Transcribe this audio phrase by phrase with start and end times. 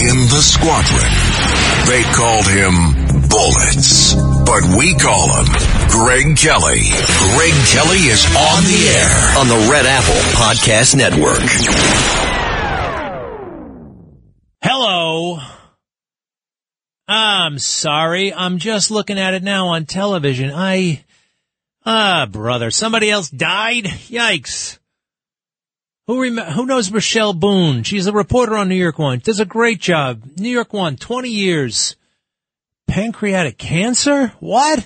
[0.00, 1.12] In the squadron,
[1.86, 4.14] they called him Bullets,
[4.48, 5.44] but we call him
[5.90, 6.88] Greg Kelly.
[7.36, 11.44] Greg Kelly is on the air on the Red Apple Podcast Network.
[14.62, 15.38] Hello.
[17.06, 18.32] I'm sorry.
[18.32, 20.50] I'm just looking at it now on television.
[20.50, 21.04] I,
[21.84, 23.84] ah, brother, somebody else died?
[23.84, 24.79] Yikes.
[26.10, 27.84] Who rem- who knows Michelle Boone?
[27.84, 29.20] She's a reporter on New York One.
[29.20, 30.20] Does a great job.
[30.38, 31.94] New York One, 20 years.
[32.88, 34.32] Pancreatic cancer?
[34.40, 34.84] What?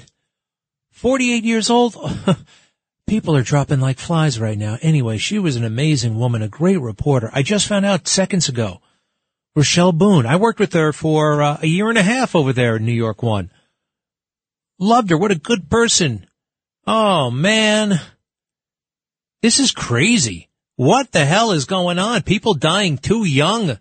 [0.90, 1.96] 48 years old?
[3.06, 4.76] People are dropping like flies right now.
[4.82, 7.30] Anyway, she was an amazing woman, a great reporter.
[7.32, 8.82] I just found out seconds ago.
[9.56, 10.26] Rochelle Boone.
[10.26, 12.92] I worked with her for uh, a year and a half over there in New
[12.92, 13.50] York One.
[14.78, 15.16] Loved her.
[15.16, 16.26] What a good person.
[16.86, 17.98] Oh man.
[19.40, 20.50] This is crazy.
[20.76, 22.22] What the hell is going on?
[22.22, 23.78] People dying too young.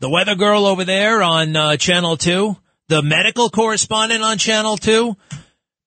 [0.00, 2.56] The weather girl over there on uh, Channel 2,
[2.88, 5.16] the medical correspondent on Channel 2,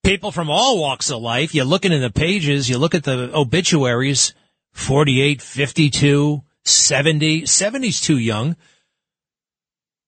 [0.04, 1.54] people from all walks of life.
[1.54, 4.34] You're looking in the pages, you look at the obituaries,
[4.74, 7.42] 48, 52, 70.
[7.44, 8.56] 70's too young.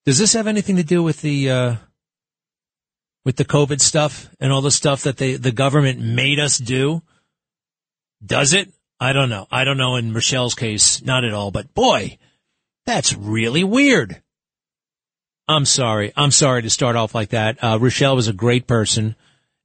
[0.06, 1.76] Does this have anything to do with the, uh,
[3.26, 7.02] with the COVID stuff and all the stuff that they, the government made us do?
[8.26, 8.72] Does it?
[9.04, 9.48] I don't know.
[9.52, 12.20] I don't know in Michelle's case, not at all, but boy,
[12.86, 14.22] that's really weird.
[15.46, 16.14] I'm sorry.
[16.16, 17.62] I'm sorry to start off like that.
[17.62, 19.18] Uh, Rochelle was a great person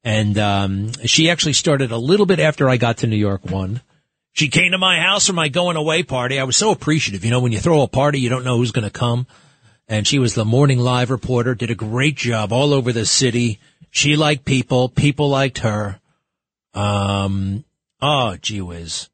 [0.02, 3.80] and, um, she actually started a little bit after I got to New York one.
[4.32, 6.40] She came to my house for my going away party.
[6.40, 7.24] I was so appreciative.
[7.24, 9.28] You know, when you throw a party, you don't know who's going to come.
[9.86, 13.60] And she was the morning live reporter, did a great job all over the city.
[13.90, 14.88] She liked people.
[14.88, 16.00] People liked her.
[16.74, 17.64] Um,
[18.02, 19.08] oh, gee whiz.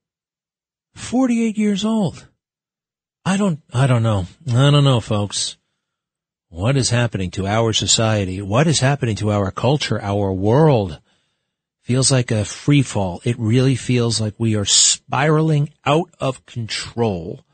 [1.15, 2.27] 48 years old.
[3.25, 4.27] I don't, I don't know.
[4.49, 5.57] I don't know, folks.
[6.49, 8.43] What is happening to our society?
[8.43, 11.01] What is happening to our culture, our world?
[11.83, 13.21] Feels like a free fall.
[13.23, 17.45] It really feels like we are spiraling out of control.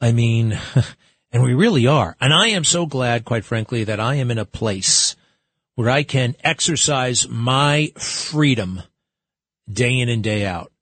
[0.00, 0.58] I mean,
[1.30, 2.16] and we really are.
[2.20, 5.14] And I am so glad, quite frankly, that I am in a place
[5.76, 8.82] where I can exercise my freedom
[9.72, 10.72] day in and day out.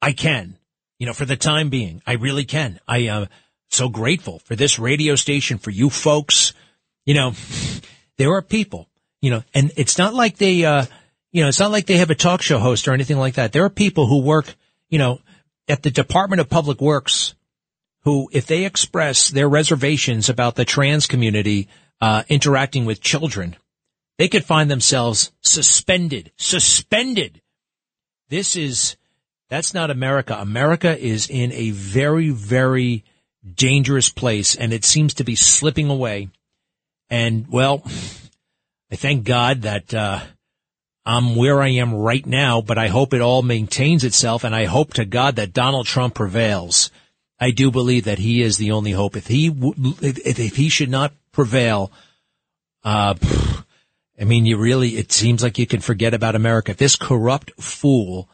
[0.00, 0.56] I can
[1.00, 2.02] you know, for the time being.
[2.06, 2.78] I really can.
[2.86, 3.26] I am uh,
[3.70, 6.52] so grateful for this radio station, for you folks.
[7.06, 7.32] You know,
[8.18, 8.88] there are people,
[9.20, 10.84] you know, and it's not like they, uh,
[11.32, 13.52] you know, it's not like they have a talk show host or anything like that.
[13.52, 14.54] There are people who work,
[14.90, 15.20] you know,
[15.66, 17.34] at the Department of Public Works
[18.02, 21.68] who, if they express their reservations about the trans community,
[22.00, 23.56] uh, interacting with children,
[24.18, 27.40] they could find themselves suspended, suspended.
[28.28, 28.96] This is,
[29.50, 30.36] that's not America.
[30.38, 33.04] America is in a very, very
[33.54, 36.28] dangerous place and it seems to be slipping away.
[37.10, 37.82] And well,
[38.90, 40.20] I thank God that, uh,
[41.04, 44.66] I'm where I am right now, but I hope it all maintains itself and I
[44.66, 46.90] hope to God that Donald Trump prevails.
[47.40, 49.16] I do believe that he is the only hope.
[49.16, 51.90] If he, if, if he should not prevail,
[52.84, 53.14] uh,
[54.20, 56.74] I mean, you really, it seems like you can forget about America.
[56.74, 58.28] This corrupt fool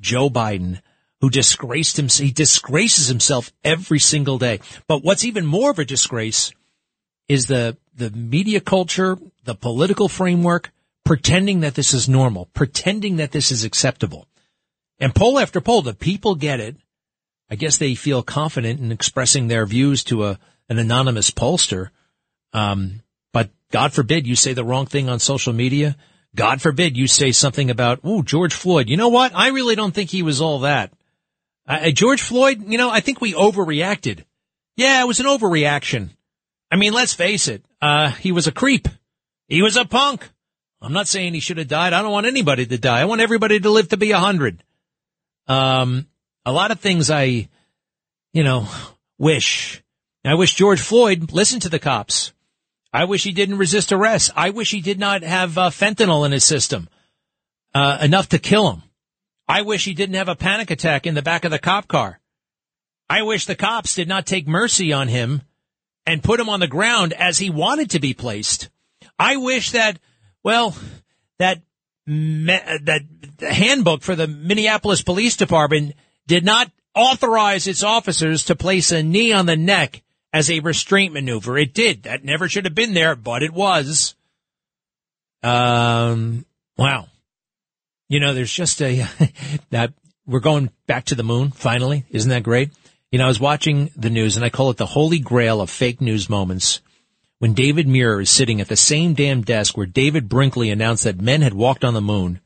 [0.00, 0.80] Joe Biden,
[1.20, 4.60] who disgraced him, he disgraces himself every single day.
[4.86, 6.52] But what's even more of a disgrace
[7.28, 10.70] is the, the media culture, the political framework,
[11.04, 14.26] pretending that this is normal, pretending that this is acceptable.
[15.00, 16.76] And poll after poll, the people get it.
[17.50, 20.38] I guess they feel confident in expressing their views to a,
[20.68, 21.90] an anonymous pollster.
[22.52, 23.02] Um,
[23.32, 25.96] but God forbid you say the wrong thing on social media
[26.38, 28.88] God forbid you say something about, oh, George Floyd.
[28.88, 29.34] You know what?
[29.34, 30.92] I really don't think he was all that.
[31.94, 34.22] George Floyd, you know, I think we overreacted.
[34.76, 36.10] Yeah, it was an overreaction.
[36.70, 37.64] I mean, let's face it.
[37.82, 38.86] Uh, he was a creep.
[39.48, 40.28] He was a punk.
[40.80, 41.92] I'm not saying he should have died.
[41.92, 43.00] I don't want anybody to die.
[43.00, 44.62] I want everybody to live to be a hundred.
[45.48, 46.06] Um,
[46.46, 47.48] a lot of things I,
[48.32, 48.68] you know,
[49.18, 49.82] wish.
[50.24, 52.32] I wish George Floyd listened to the cops.
[52.92, 54.30] I wish he didn't resist arrest.
[54.34, 56.88] I wish he did not have uh, fentanyl in his system
[57.74, 58.82] uh, enough to kill him.
[59.46, 62.20] I wish he didn't have a panic attack in the back of the cop car.
[63.08, 65.42] I wish the cops did not take mercy on him
[66.06, 68.68] and put him on the ground as he wanted to be placed.
[69.18, 69.98] I wish that,
[70.42, 70.76] well,
[71.38, 71.62] that
[72.06, 73.02] that
[73.40, 75.94] handbook for the Minneapolis Police Department
[76.26, 80.02] did not authorize its officers to place a knee on the neck
[80.32, 81.56] as a restraint maneuver.
[81.58, 82.04] It did.
[82.04, 84.14] That never should have been there, but it was.
[85.42, 86.44] Um,
[86.76, 87.06] wow.
[88.08, 89.06] You know, there's just a,
[89.70, 89.92] that
[90.26, 92.04] we're going back to the moon finally.
[92.10, 92.70] Isn't that great?
[93.10, 95.70] You know, I was watching the news and I call it the holy grail of
[95.70, 96.80] fake news moments
[97.38, 101.20] when David Muir is sitting at the same damn desk where David Brinkley announced that
[101.20, 102.40] men had walked on the moon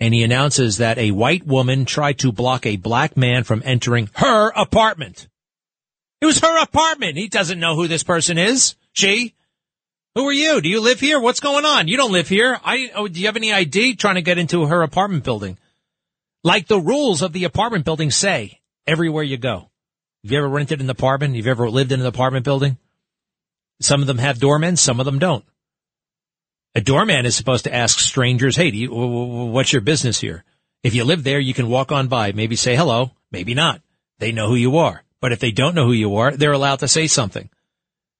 [0.00, 4.08] and he announces that a white woman tried to block a black man from entering
[4.14, 5.28] her apartment.
[6.24, 7.18] It was her apartment.
[7.18, 8.76] He doesn't know who this person is.
[8.94, 9.34] She.
[10.14, 10.62] Who are you?
[10.62, 11.20] Do you live here?
[11.20, 11.86] What's going on?
[11.86, 12.58] You don't live here.
[12.64, 15.58] I, oh, do you have any ID trying to get into her apartment building?
[16.42, 19.68] Like the rules of the apartment building say everywhere you go.
[20.22, 21.36] Have you ever rented an apartment?
[21.36, 22.78] Have you ever lived in an apartment building?
[23.82, 25.44] Some of them have doormen, some of them don't.
[26.74, 30.42] A doorman is supposed to ask strangers, hey, you, what's your business here?
[30.82, 33.82] If you live there, you can walk on by, maybe say hello, maybe not.
[34.20, 35.04] They know who you are.
[35.24, 37.48] But if they don't know who you are, they're allowed to say something.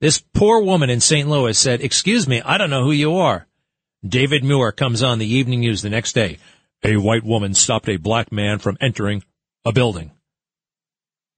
[0.00, 1.28] This poor woman in St.
[1.28, 3.46] Louis said, excuse me, I don't know who you are.
[4.02, 6.38] David Muir comes on the evening news the next day.
[6.82, 9.22] A white woman stopped a black man from entering
[9.66, 10.12] a building.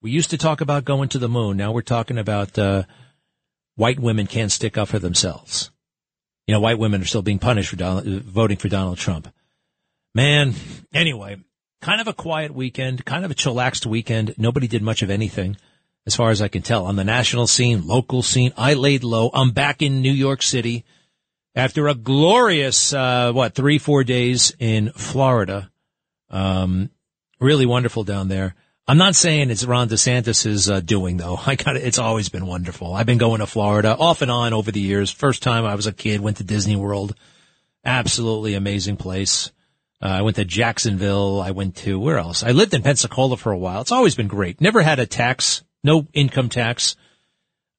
[0.03, 1.57] We used to talk about going to the moon.
[1.57, 2.85] Now we're talking about, uh,
[3.75, 5.73] white women can't stick up for themselves.
[6.47, 9.35] You know, white women are still being punished for Donald, voting for Donald Trump.
[10.15, 10.55] Man,
[10.95, 11.39] anyway,
[11.81, 14.35] kind of a quiet weekend, kind of a chillaxed weekend.
[14.39, 15.57] Nobody did much of anything,
[16.07, 16.87] as far as I can tell.
[16.87, 19.31] On the national scene, local scene, I laid low.
[19.33, 20.85] I'm back in New York City
[21.55, 25.71] after a glorious, uh, what, three, four days in Florida.
[26.31, 26.91] Um,
[27.41, 28.55] really wonderful down there.
[28.89, 31.39] I'm not saying it's Ron DeSantis's uh, doing though.
[31.47, 32.95] I got it's always been wonderful.
[32.95, 35.11] I've been going to Florida off and on over the years.
[35.11, 37.15] First time I was a kid, went to Disney World.
[37.85, 39.51] Absolutely amazing place.
[40.03, 41.41] Uh, I went to Jacksonville.
[41.41, 42.43] I went to where else?
[42.43, 43.81] I lived in Pensacola for a while.
[43.81, 44.61] It's always been great.
[44.61, 46.97] Never had a tax, no income tax.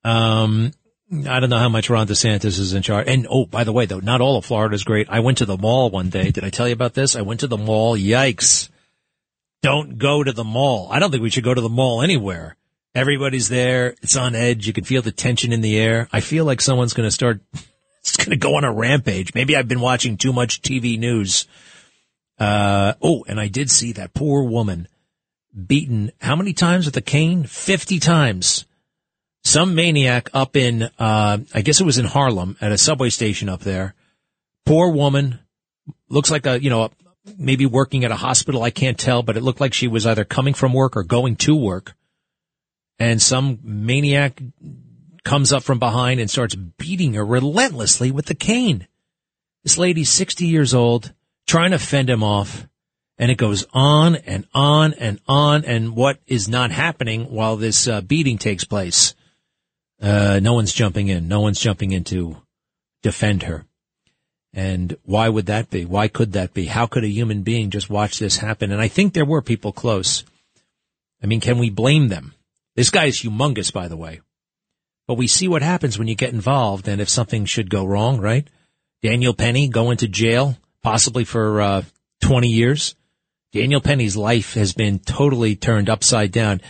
[0.04, 0.72] Um,
[1.12, 3.08] I don't know how much Ron DeSantis is in charge.
[3.08, 5.10] And oh, by the way, though, not all of Florida is great.
[5.10, 6.31] I went to the mall one day.
[6.31, 7.16] Did I tell you about this?
[7.16, 7.98] I went to the mall.
[7.98, 8.69] Yikes
[9.62, 10.90] don't go to the mall.
[10.92, 12.56] I don't think we should go to the mall anywhere.
[12.94, 13.96] Everybody's there.
[14.02, 14.68] It's on edge.
[14.68, 16.08] You can feel the tension in the air.
[16.12, 17.42] I feel like someone's going to start,
[18.02, 19.34] it's going to go on a rampage.
[19.34, 21.48] Maybe I've been watching too much TV news.
[22.39, 24.88] Uh, oh, and I did see that poor woman
[25.66, 27.44] beaten how many times with a cane?
[27.44, 28.66] 50 times.
[29.44, 33.50] Some maniac up in, uh, I guess it was in Harlem at a subway station
[33.50, 33.95] up there.
[34.66, 35.39] Poor woman.
[36.10, 36.92] Looks like a, you know,
[37.38, 38.62] maybe working at a hospital.
[38.62, 41.38] I can't tell, but it looked like she was either coming from work or going
[41.38, 41.95] to work.
[43.00, 44.42] And some maniac
[45.24, 48.88] comes up from behind and starts beating her relentlessly with the cane.
[49.63, 51.13] This lady's 60 years old,
[51.47, 52.67] trying to fend him off.
[53.19, 55.65] And it goes on and on and on.
[55.65, 59.15] And what is not happening while this uh, beating takes place?
[59.99, 61.27] Uh, no one's jumping in.
[61.27, 62.38] No one's jumping in to
[63.01, 63.65] defend her.
[64.53, 65.85] And why would that be?
[65.85, 66.65] Why could that be?
[66.65, 68.71] How could a human being just watch this happen?
[68.71, 70.23] And I think there were people close.
[71.21, 72.33] I mean, can we blame them?
[72.75, 74.21] This guy is humongous, by the way.
[75.07, 78.19] But we see what happens when you get involved and if something should go wrong,
[78.19, 78.47] right?
[79.01, 81.81] Daniel Penny going to jail, possibly for, uh,
[82.21, 82.95] 20 years.
[83.51, 86.61] Daniel Penny's life has been totally turned upside down.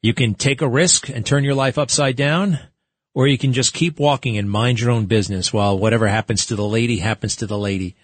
[0.00, 2.58] You can take a risk and turn your life upside down
[3.14, 6.56] or you can just keep walking and mind your own business while whatever happens to
[6.56, 7.96] the lady happens to the lady.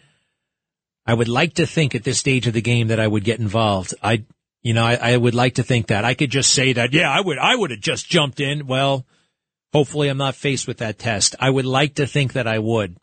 [1.07, 3.41] I would like to think at this stage of the game that I would get
[3.41, 3.95] involved.
[4.03, 4.25] I,
[4.63, 7.11] you know, I, I would like to think that I could just say that, yeah,
[7.11, 8.67] I would, I would have just jumped in.
[8.67, 9.07] Well,
[9.73, 11.35] hopefully I'm not faced with that test.
[11.41, 12.97] I would like to think that I would.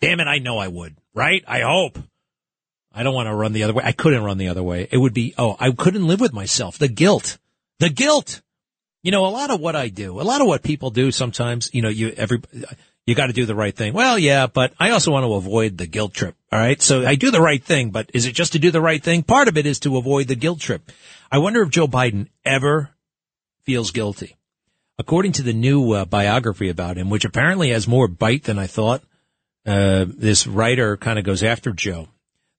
[0.00, 1.42] Damn it, I know I would, right?
[1.48, 1.98] I hope.
[2.94, 3.82] I don't want to run the other way.
[3.84, 4.88] I couldn't run the other way.
[4.90, 6.78] It would be, oh, I couldn't live with myself.
[6.78, 7.38] The guilt.
[7.80, 8.40] The guilt.
[9.02, 11.70] You know, a lot of what I do, a lot of what people do sometimes,
[11.72, 12.40] you know, you, every,
[13.04, 13.94] you got to do the right thing.
[13.94, 16.36] Well, yeah, but I also want to avoid the guilt trip.
[16.52, 16.80] All right.
[16.80, 19.22] So I do the right thing, but is it just to do the right thing?
[19.24, 20.90] Part of it is to avoid the guilt trip.
[21.32, 22.90] I wonder if Joe Biden ever
[23.64, 24.36] feels guilty.
[24.98, 28.66] According to the new uh, biography about him, which apparently has more bite than I
[28.66, 29.02] thought,
[29.68, 32.08] uh, this writer kind of goes after Joe.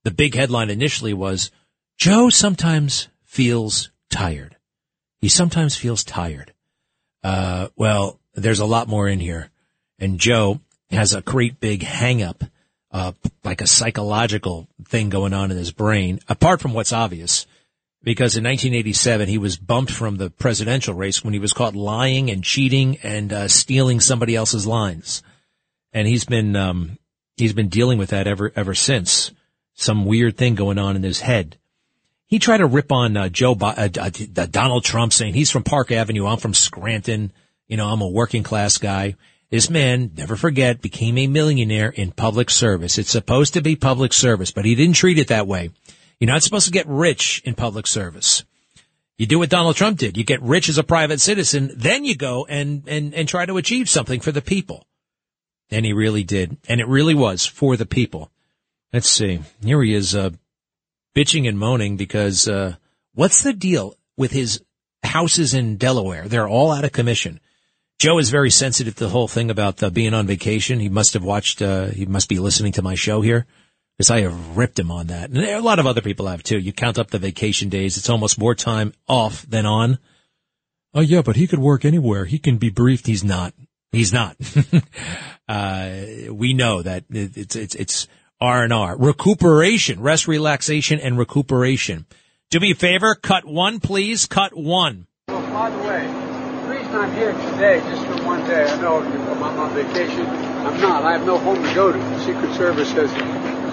[0.03, 1.51] The big headline initially was,
[1.97, 4.55] Joe sometimes feels tired.
[5.19, 6.53] He sometimes feels tired.
[7.23, 9.49] Uh, well, there's a lot more in here.
[9.97, 10.61] And Joe
[10.91, 12.43] has a great big hang up,
[12.91, 13.11] uh,
[13.43, 17.45] like a psychological thing going on in his brain, apart from what's obvious.
[18.03, 22.29] because in 1987 he was bumped from the presidential race when he was caught lying
[22.29, 25.21] and cheating and uh, stealing somebody else's lines,
[25.91, 26.97] and he's been um,
[27.39, 29.31] he's been dealing with that ever ever since.
[29.73, 31.57] Some weird thing going on in his head.
[32.27, 35.63] He tried to rip on uh, Joe Bi- uh, uh, Donald Trump, saying he's from
[35.63, 37.31] Park Avenue, I'm from Scranton.
[37.67, 39.15] You know, I'm a working class guy.
[39.49, 42.99] This man, never forget, became a millionaire in public service.
[42.99, 45.71] It's supposed to be public service, but he didn't treat it that way.
[46.19, 48.43] You're not supposed to get rich in public service.
[49.17, 50.17] You do what Donald Trump did.
[50.17, 53.57] You get rich as a private citizen, then you go and, and, and try to
[53.57, 54.85] achieve something for the people.
[55.71, 56.57] And he really did.
[56.67, 58.31] And it really was for the people.
[58.91, 59.39] Let's see.
[59.63, 60.31] Here he is, uh,
[61.15, 62.75] bitching and moaning because, uh,
[63.13, 64.63] what's the deal with his
[65.03, 66.27] houses in Delaware?
[66.27, 67.39] They're all out of commission.
[67.99, 70.79] Joe is very sensitive to the whole thing about uh, being on vacation.
[70.79, 73.45] He must have watched, uh, he must be listening to my show here
[73.97, 75.29] because I have ripped him on that.
[75.29, 76.57] And a lot of other people have too.
[76.57, 77.97] You count up the vacation days.
[77.97, 79.99] It's almost more time off than on.
[80.93, 82.23] Oh yeah, but he could work anywhere.
[82.23, 83.07] He can be briefed.
[83.07, 83.53] He's not.
[83.91, 84.37] He's not.
[85.47, 85.91] uh,
[86.31, 88.07] we know that it's, it's, it's
[88.39, 88.95] R and R.
[88.97, 92.05] Recuperation, rest, relaxation, and recuperation.
[92.51, 94.25] Do me a favor, cut one, please.
[94.25, 95.07] Cut one.
[95.27, 98.99] Well, by the way, the reason I'm here today, just for one day, I know
[98.99, 100.25] I'm on vacation.
[100.25, 101.03] I'm not.
[101.03, 101.97] I have no home to go to.
[101.97, 103.11] The Secret Service has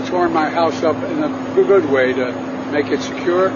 [0.09, 2.33] torn my house up in a good way to
[2.73, 3.51] make it secure.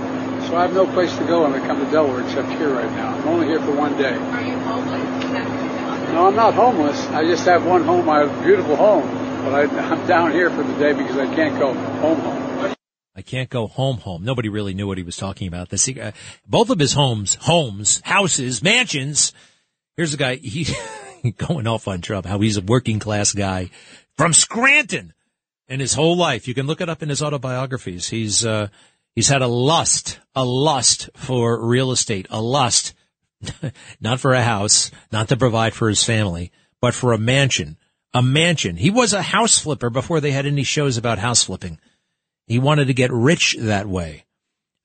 [0.47, 2.91] So I have no place to go when I come to Delaware except here right
[2.91, 3.15] now.
[3.15, 4.15] I'm only here for one day.
[4.15, 5.70] Are you homeless?
[6.13, 7.07] No, I'm not homeless.
[7.09, 8.09] I just have one home.
[8.09, 9.07] I have a beautiful home.
[9.45, 12.75] But I, I'm down here for the day because I can't go home home.
[13.17, 14.25] I can't go home home.
[14.25, 15.69] Nobody really knew what he was talking about.
[15.69, 16.13] The uh,
[16.47, 19.33] both of his homes, homes, houses, mansions.
[19.97, 20.67] Here's a guy, he
[21.37, 23.71] going off on Trump, how he's a working class guy
[24.17, 25.13] from Scranton
[25.69, 26.49] and his whole life.
[26.49, 28.09] You can look it up in his autobiographies.
[28.09, 28.69] He's, uh,
[29.15, 32.95] he's had a lust, a lust for real estate, a lust,
[34.01, 37.77] not for a house, not to provide for his family, but for a mansion
[38.13, 38.77] a mansion.
[38.77, 41.79] He was a house flipper before they had any shows about house flipping.
[42.47, 44.25] He wanted to get rich that way.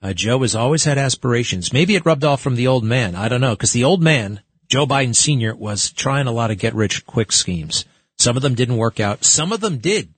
[0.02, 1.74] Uh, Joe has always had aspirations.
[1.74, 3.16] Maybe it rubbed off from the old man.
[3.16, 3.56] I don't know.
[3.56, 7.32] Cause the old man, Joe Biden Sr., was trying a lot of get rich quick
[7.32, 7.86] schemes.
[8.18, 9.24] Some of them didn't work out.
[9.24, 10.14] Some of them did.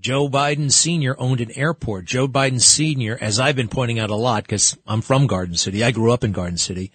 [0.00, 1.14] Joe Biden Sr.
[1.18, 2.06] owned an airport.
[2.06, 5.84] Joe Biden Sr., as I've been pointing out a lot, cause I'm from Garden City.
[5.84, 6.90] I grew up in Garden City.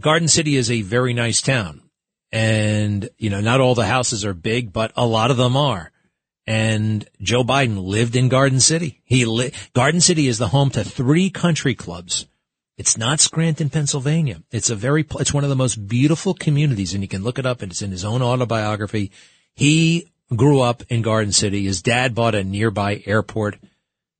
[0.00, 1.82] Garden City is a very nice town.
[2.30, 5.90] And, you know, not all the houses are big, but a lot of them are.
[6.46, 9.00] And Joe Biden lived in Garden City.
[9.04, 12.26] He li- Garden City is the home to three country clubs.
[12.76, 14.42] It's not Scranton, Pennsylvania.
[14.50, 17.46] It's a very, it's one of the most beautiful communities and you can look it
[17.46, 19.10] up and it's in his own autobiography.
[19.54, 21.64] He grew up in Garden City.
[21.64, 23.58] His dad bought a nearby airport.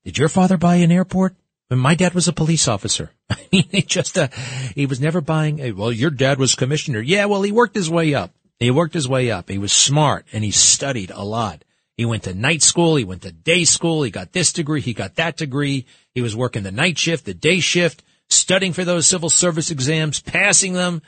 [0.05, 1.37] Did your father buy an airport?
[1.71, 3.11] My dad was a police officer.
[3.31, 4.29] I mean, he just, uh,
[4.75, 7.01] he was never buying a, well, your dad was commissioner.
[7.01, 8.33] Yeah, well, he worked his way up.
[8.59, 9.49] He worked his way up.
[9.49, 11.65] He was smart and he studied a lot.
[11.97, 12.97] He went to night school.
[12.97, 14.03] He went to day school.
[14.03, 14.81] He got this degree.
[14.81, 15.85] He got that degree.
[16.15, 20.21] He was working the night shift, the day shift, studying for those civil service exams,
[20.21, 21.03] passing them,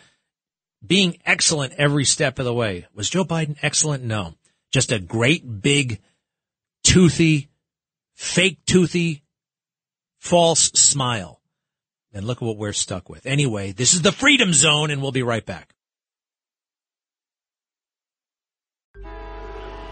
[0.84, 2.86] being excellent every step of the way.
[2.94, 4.04] Was Joe Biden excellent?
[4.04, 4.34] No.
[4.72, 6.00] Just a great big
[6.84, 7.48] toothy,
[8.14, 9.22] fake toothy,
[10.20, 11.40] false smile.
[12.12, 13.26] And look at what we're stuck with.
[13.26, 15.74] Anyway, this is the freedom zone and we'll be right back.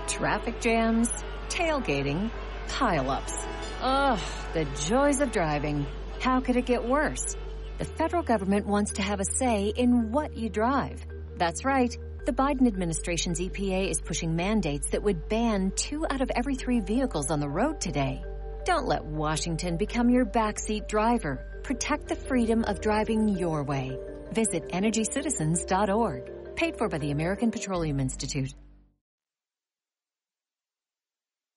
[0.08, 1.10] Traffic jams,
[1.48, 2.30] tailgating,
[2.68, 3.46] pileups.
[3.82, 4.20] Ugh,
[4.52, 5.86] the joys of driving.
[6.20, 7.36] How could it get worse?
[7.78, 11.06] The federal government wants to have a say in what you drive.
[11.36, 11.96] That's right.
[12.26, 16.80] The Biden administration's EPA is pushing mandates that would ban two out of every three
[16.80, 18.24] vehicles on the road today.
[18.68, 21.60] Don't let Washington become your backseat driver.
[21.62, 23.98] Protect the freedom of driving your way.
[24.32, 26.54] Visit EnergyCitizens.org.
[26.54, 28.54] Paid for by the American Petroleum Institute.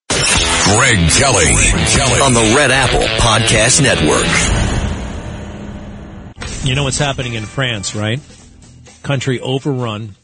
[0.07, 1.51] Greg Kelly,
[1.91, 4.25] Kelly on the Red Apple Podcast Network.
[6.65, 8.21] You know what's happening in France, right?
[9.03, 10.15] Country overrun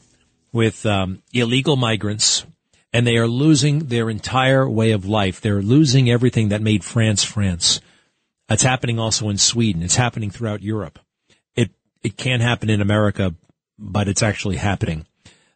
[0.53, 2.45] with um, illegal migrants
[2.93, 5.41] and they are losing their entire way of life.
[5.41, 7.81] They're losing everything that made France France.
[8.47, 9.83] That's happening also in Sweden.
[9.83, 10.99] It's happening throughout Europe.
[11.55, 11.71] It
[12.03, 13.35] it can't happen in America,
[13.77, 15.05] but it's actually happening.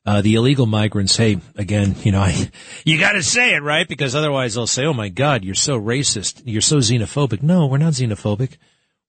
[0.03, 2.49] Uh, the illegal migrants, hey, again, you know, I,
[2.85, 3.87] you gotta say it, right?
[3.87, 6.41] Because otherwise they'll say, oh my God, you're so racist.
[6.45, 7.43] You're so xenophobic.
[7.43, 8.57] No, we're not xenophobic.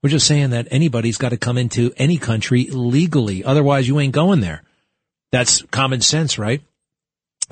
[0.02, 3.44] We're just saying that anybody's got to come into any country legally.
[3.44, 4.62] Otherwise you ain't going there.
[5.30, 6.60] That's common sense, right?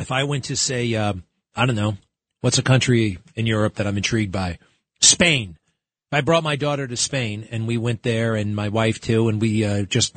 [0.00, 1.14] If I went to say, uh,
[1.54, 1.96] I don't know,
[2.40, 4.58] what's a country in Europe that I'm intrigued by?
[5.00, 5.56] Spain.
[6.12, 9.40] I brought my daughter to Spain and we went there and my wife too and
[9.40, 10.16] we uh, just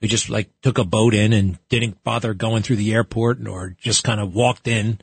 [0.00, 3.76] we just like took a boat in and didn't bother going through the airport or
[3.80, 5.00] just kind of walked in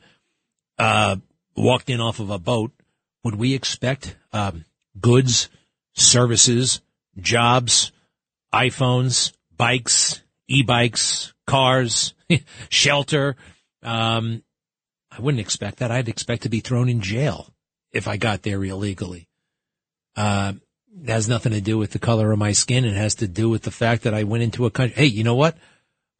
[0.78, 1.16] uh
[1.56, 2.72] walked in off of a boat
[3.24, 4.64] would we expect um,
[5.00, 5.48] goods
[5.94, 6.82] services
[7.18, 7.90] jobs
[8.52, 12.12] iPhones bikes e-bikes cars
[12.68, 13.34] shelter
[13.82, 14.42] um
[15.10, 17.52] I wouldn't expect that I'd expect to be thrown in jail
[17.92, 19.28] if I got there illegally
[20.16, 20.52] uh,
[21.02, 22.84] it has nothing to do with the color of my skin.
[22.84, 24.94] It has to do with the fact that I went into a country.
[24.94, 25.56] Hey, you know what?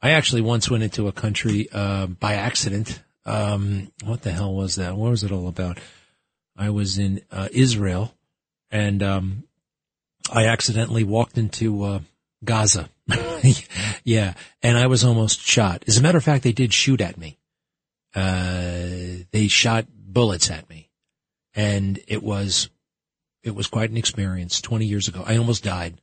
[0.00, 3.02] I actually once went into a country, uh, by accident.
[3.24, 4.96] Um, what the hell was that?
[4.96, 5.78] What was it all about?
[6.56, 8.14] I was in, uh, Israel
[8.70, 9.44] and, um,
[10.32, 12.00] I accidentally walked into, uh,
[12.44, 12.88] Gaza.
[14.04, 14.34] yeah.
[14.62, 15.84] And I was almost shot.
[15.86, 17.38] As a matter of fact, they did shoot at me.
[18.14, 20.90] Uh, they shot bullets at me
[21.54, 22.68] and it was
[23.42, 25.24] it was quite an experience 20 years ago.
[25.26, 26.00] I almost died.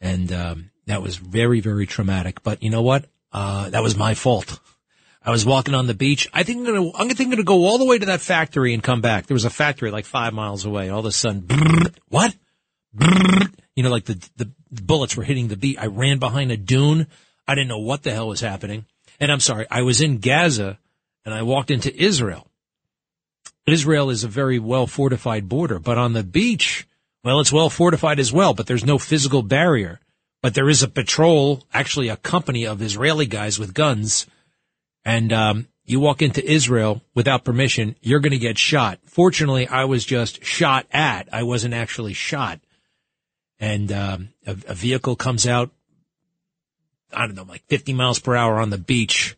[0.00, 2.42] And, um, that was very, very traumatic.
[2.42, 3.06] But you know what?
[3.32, 4.58] Uh, that was my fault.
[5.22, 6.28] I was walking on the beach.
[6.32, 9.00] I think I'm gonna, I'm to go all the way to that factory and come
[9.00, 9.26] back.
[9.26, 10.88] There was a factory like five miles away.
[10.88, 12.34] All of a sudden, brrr, what?
[12.96, 15.76] Brrr, you know, like the, the bullets were hitting the beach.
[15.78, 17.06] I ran behind a dune.
[17.46, 18.86] I didn't know what the hell was happening.
[19.20, 20.78] And I'm sorry, I was in Gaza
[21.28, 22.48] and I walked into Israel
[23.68, 26.88] Israel is a very well fortified border, but on the beach,
[27.22, 30.00] well, it's well fortified as well, but there's no physical barrier.
[30.40, 34.26] But there is a patrol, actually a company of Israeli guys with guns.
[35.04, 39.00] And, um, you walk into Israel without permission, you're going to get shot.
[39.04, 41.28] Fortunately, I was just shot at.
[41.32, 42.60] I wasn't actually shot.
[43.58, 45.70] And, um, a, a vehicle comes out,
[47.12, 49.36] I don't know, like 50 miles per hour on the beach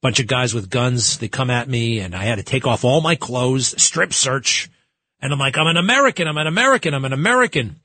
[0.00, 1.18] bunch of guys with guns.
[1.18, 4.70] They come at me and I had to take off all my clothes, strip search.
[5.20, 6.28] And I'm like, I'm an American.
[6.28, 6.94] I'm an American.
[6.94, 7.80] I'm an American.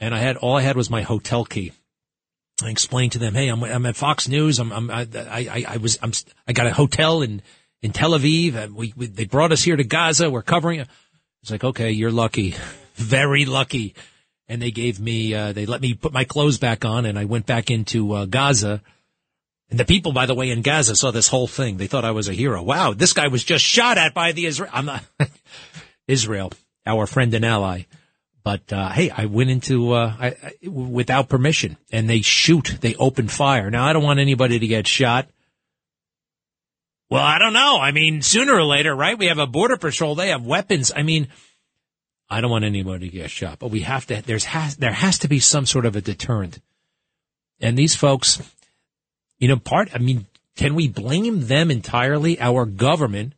[0.00, 1.72] And I had, all I had was my hotel key.
[2.62, 4.58] I explained to them, Hey, I'm, I'm at Fox News.
[4.58, 6.12] I'm, I'm, I, I, I was, I'm,
[6.46, 7.42] I got a hotel in,
[7.82, 10.30] in Tel Aviv and we, we they brought us here to Gaza.
[10.30, 10.88] We're covering it.
[11.42, 12.54] It's like, okay, you're lucky.
[12.94, 13.94] Very lucky.
[14.48, 17.26] And they gave me, uh, they let me put my clothes back on and I
[17.26, 18.82] went back into, uh, Gaza
[19.70, 21.76] and the people, by the way, in Gaza saw this whole thing.
[21.76, 22.62] They thought I was a hero.
[22.62, 24.70] Wow, this guy was just shot at by the Israel.
[24.72, 25.04] I'm not
[26.08, 26.52] Israel,
[26.86, 27.82] our friend and ally.
[28.42, 32.78] But uh, hey, I went into uh, I, I, without permission, and they shoot.
[32.80, 33.70] They open fire.
[33.70, 35.28] Now I don't want anybody to get shot.
[37.10, 37.78] Well, I don't know.
[37.78, 39.18] I mean, sooner or later, right?
[39.18, 40.14] We have a border patrol.
[40.14, 40.92] They have weapons.
[40.94, 41.28] I mean,
[42.30, 44.22] I don't want anybody to get shot, but we have to.
[44.22, 46.58] There's has there has to be some sort of a deterrent.
[47.60, 48.40] And these folks,
[49.38, 52.40] you know, part, I mean, can we blame them entirely?
[52.40, 53.34] Our government.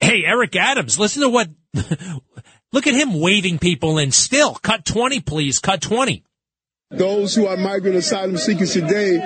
[0.00, 1.48] Hey, Eric Adams, listen to what,
[2.72, 4.54] look at him waving people in still.
[4.54, 5.58] Cut 20, please.
[5.58, 6.22] Cut 20.
[6.90, 9.18] Those who are migrant asylum seekers today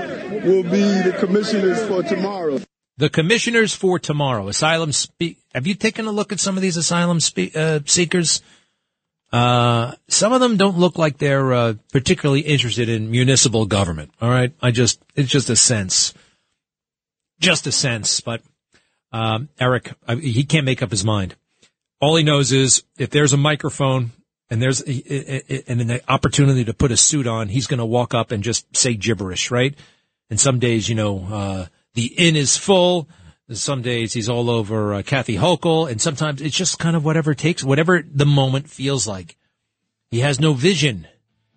[0.44, 2.58] will be the commissioners for tomorrow.
[2.96, 4.48] The commissioners for tomorrow.
[4.48, 8.42] Asylum spe- Have you taken a look at some of these asylum spe- uh, seekers?
[9.32, 14.10] Uh, some of them don't look like they're uh, particularly interested in municipal government.
[14.20, 16.12] All right, I just it's just a sense,
[17.40, 18.20] just a sense.
[18.20, 18.42] But
[19.10, 21.34] um, Eric, I, he can't make up his mind.
[21.98, 24.10] All he knows is if there's a microphone
[24.50, 28.32] and there's and an opportunity to put a suit on, he's going to walk up
[28.32, 29.74] and just say gibberish, right?
[30.28, 33.08] And some days, you know, uh, the inn is full
[33.56, 37.32] some days he's all over uh, Kathy Hochul, and sometimes it's just kind of whatever
[37.32, 39.36] it takes, whatever the moment feels like.
[40.10, 41.06] He has no vision.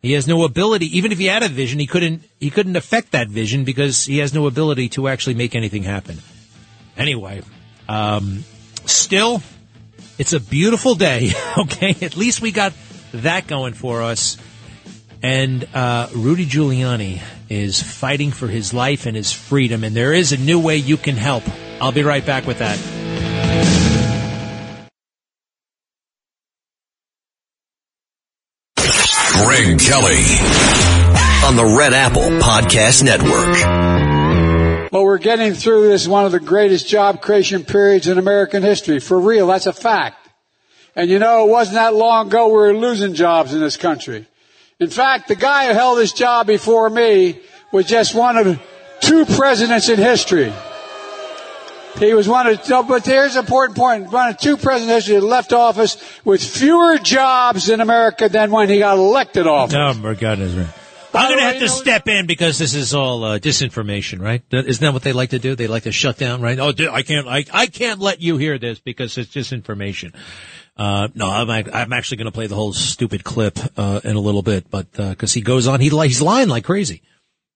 [0.01, 0.97] He has no ability.
[0.97, 4.19] Even if he had a vision, he couldn't he couldn't affect that vision because he
[4.19, 6.19] has no ability to actually make anything happen.
[6.95, 7.41] Anyway,
[7.89, 8.43] um,
[8.85, 9.41] still,
[10.17, 11.31] it's a beautiful day.
[11.57, 12.73] Okay, at least we got
[13.13, 14.37] that going for us.
[15.25, 20.33] And uh, Rudy Giuliani is fighting for his life and his freedom, and there is
[20.33, 21.43] a new way you can help.
[21.81, 22.77] I'll be right back with that.
[28.77, 30.21] Greg Kelly
[31.43, 34.91] on the Red Apple Podcast Network.
[34.91, 38.99] Well, we're getting through this one of the greatest job creation periods in American history.
[38.99, 40.29] For real, that's a fact.
[40.95, 44.27] And you know, it wasn't that long ago we were losing jobs in this country.
[44.79, 47.39] In fact, the guy who held this job before me
[47.71, 48.61] was just one of
[49.01, 50.51] two presidents in history
[51.99, 54.11] he was one of, no, but here's an important point.
[54.11, 58.79] One of two presidents who left office with fewer jobs in America than when he
[58.79, 59.75] got elected office.
[59.75, 60.69] Oh my goodness, man.
[61.13, 64.43] I'm going to have to step in because this is all uh, disinformation, right?
[64.51, 65.55] Isn't that what they like to do?
[65.55, 66.59] They like to shut down, right?
[66.59, 70.13] Oh, I can't, I, I can't let you hear this because it's disinformation.
[70.77, 74.19] Uh, no, I'm, I'm actually going to play the whole stupid clip, uh, in a
[74.19, 77.01] little bit, but, uh, cause he goes on, he, he's lying like crazy.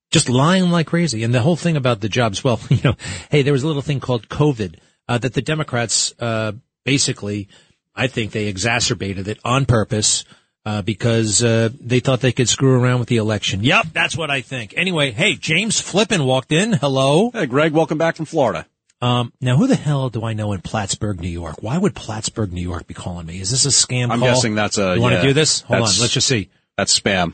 [0.09, 1.23] Just lying like crazy.
[1.23, 2.95] And the whole thing about the jobs, well, you know,
[3.29, 4.75] hey, there was a little thing called COVID,
[5.07, 6.53] uh, that the Democrats, uh,
[6.85, 7.49] basically,
[7.93, 10.23] I think they exacerbated it on purpose,
[10.65, 13.63] uh, because, uh, they thought they could screw around with the election.
[13.63, 14.73] Yep, that's what I think.
[14.77, 16.71] Anyway, hey, James Flippin walked in.
[16.71, 17.31] Hello.
[17.31, 18.65] Hey, Greg, welcome back from Florida.
[19.01, 21.61] Um, now who the hell do I know in Plattsburgh, New York?
[21.61, 23.39] Why would Plattsburgh, New York be calling me?
[23.39, 24.27] Is this a scam I'm call?
[24.27, 24.95] guessing that's a.
[24.95, 25.61] You want yeah, to do this?
[25.61, 25.81] Hold on.
[25.83, 26.49] that's- Let's just see.
[26.77, 27.33] That's spam.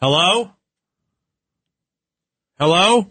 [0.00, 0.50] Hello?
[2.58, 3.06] Hello?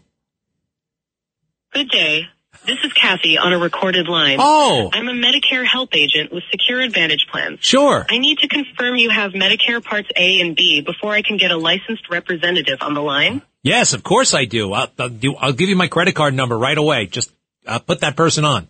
[1.73, 2.27] Good day.
[2.65, 4.37] This is Kathy on a recorded line.
[4.39, 4.89] Oh.
[4.93, 7.59] I'm a Medicare health agent with Secure Advantage plans.
[7.61, 8.05] Sure.
[8.09, 11.51] I need to confirm you have Medicare Parts A and B before I can get
[11.51, 13.41] a licensed representative on the line.
[13.63, 14.73] Yes, of course I do.
[14.73, 17.07] I'll, I'll, do, I'll give you my credit card number right away.
[17.07, 17.31] Just
[17.67, 18.67] uh, put that person on.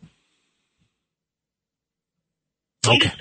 [2.88, 3.12] Okay.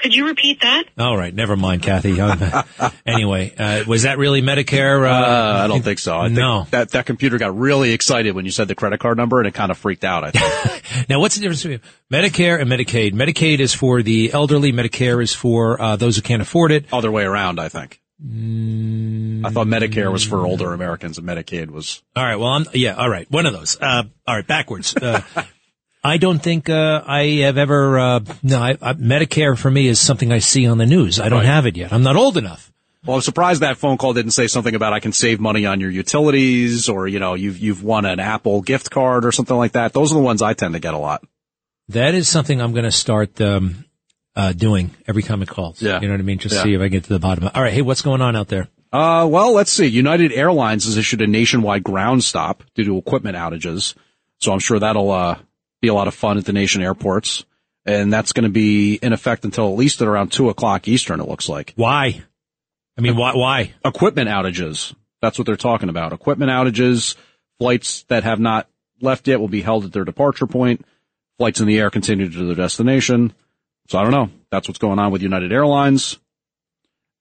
[0.00, 0.84] Could you repeat that?
[0.96, 1.34] All right.
[1.34, 2.16] Never mind, Kathy.
[3.06, 5.06] Anyway, uh, was that really Medicare?
[5.06, 6.16] Uh, Uh, I don't think so.
[6.16, 6.66] I think no.
[6.70, 9.52] that that computer got really excited when you said the credit card number, and it
[9.52, 10.24] kind of freaked out.
[10.24, 11.06] I think.
[11.08, 11.80] Now, what's the difference between
[12.12, 13.12] Medicare and Medicaid?
[13.14, 14.72] Medicaid is for the elderly.
[14.72, 16.86] Medicare is for uh, those who can't afford it.
[16.92, 18.00] Other way around, I think.
[18.22, 22.02] I thought Medicare was for older Americans, and Medicaid was.
[22.14, 22.36] All right.
[22.36, 22.94] Well, I'm yeah.
[22.94, 23.30] All right.
[23.30, 23.78] One of those.
[23.80, 24.46] Uh, all right.
[24.46, 24.94] Backwards.
[24.94, 25.22] Uh,
[26.04, 27.98] I don't think uh, I have ever.
[27.98, 31.18] Uh, no, I, I, Medicare for me is something I see on the news.
[31.20, 31.46] I don't Right.
[31.46, 31.92] have it yet.
[31.92, 32.72] I'm not old enough.
[33.06, 35.80] Well, I'm surprised that phone call didn't say something about I can save money on
[35.80, 39.72] your utilities, or you know, you've you've won an Apple gift card or something like
[39.72, 39.94] that.
[39.94, 41.22] Those are the ones I tend to get a lot.
[41.88, 43.84] That is something I'm going to start um,
[44.40, 45.82] uh, doing every time it calls.
[45.82, 46.00] Yeah.
[46.00, 46.38] You know what I mean?
[46.38, 46.62] Just Yeah.
[46.64, 47.44] see if I get to the bottom.
[47.44, 47.56] of it.
[47.56, 47.72] All right.
[47.72, 48.68] Hey, what's going on out there?
[48.92, 49.86] Uh, well, let's see.
[49.86, 53.94] United Airlines has issued a nationwide ground stop due to equipment outages.
[54.38, 55.36] So I'm sure that'll, uh,
[55.82, 57.44] be a lot of fun at the nation airports.
[57.86, 61.20] And that's going to be in effect until at least at around two o'clock Eastern,
[61.20, 61.72] it looks like.
[61.76, 62.22] Why?
[62.98, 63.32] I mean, why?
[63.34, 63.72] Why?
[63.84, 64.94] Equipment outages.
[65.22, 66.12] That's what they're talking about.
[66.12, 67.14] Equipment outages,
[67.58, 68.68] flights that have not
[69.00, 70.84] left yet will be held at their departure point.
[71.38, 73.32] Flights in the air continue to their destination.
[73.90, 74.30] So I don't know.
[74.52, 76.16] That's what's going on with United Airlines.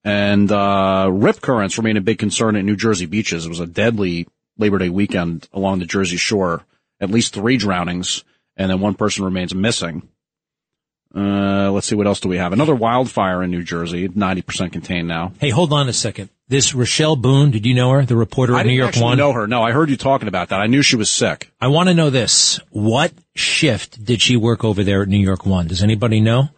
[0.03, 3.47] And uh, rip currents remain a big concern at New Jersey beaches.
[3.47, 4.27] It was a deadly
[4.59, 6.63] Labor Day weekend along the Jersey shore.
[7.01, 8.23] At least three drownings,
[8.55, 10.07] and then one person remains missing.
[11.15, 12.53] Uh, let's see, what else do we have?
[12.53, 15.31] Another wildfire in New Jersey, 90% contained now.
[15.39, 16.29] Hey, hold on a second.
[16.49, 18.05] This Rochelle Boone, did you know her?
[18.05, 19.17] The reporter I at New York One?
[19.17, 19.47] know her.
[19.47, 20.59] No, I heard you talking about that.
[20.61, 21.51] I knew she was sick.
[21.59, 22.59] I want to know this.
[22.69, 25.65] What shift did she work over there at New York One?
[25.65, 26.49] Does anybody know?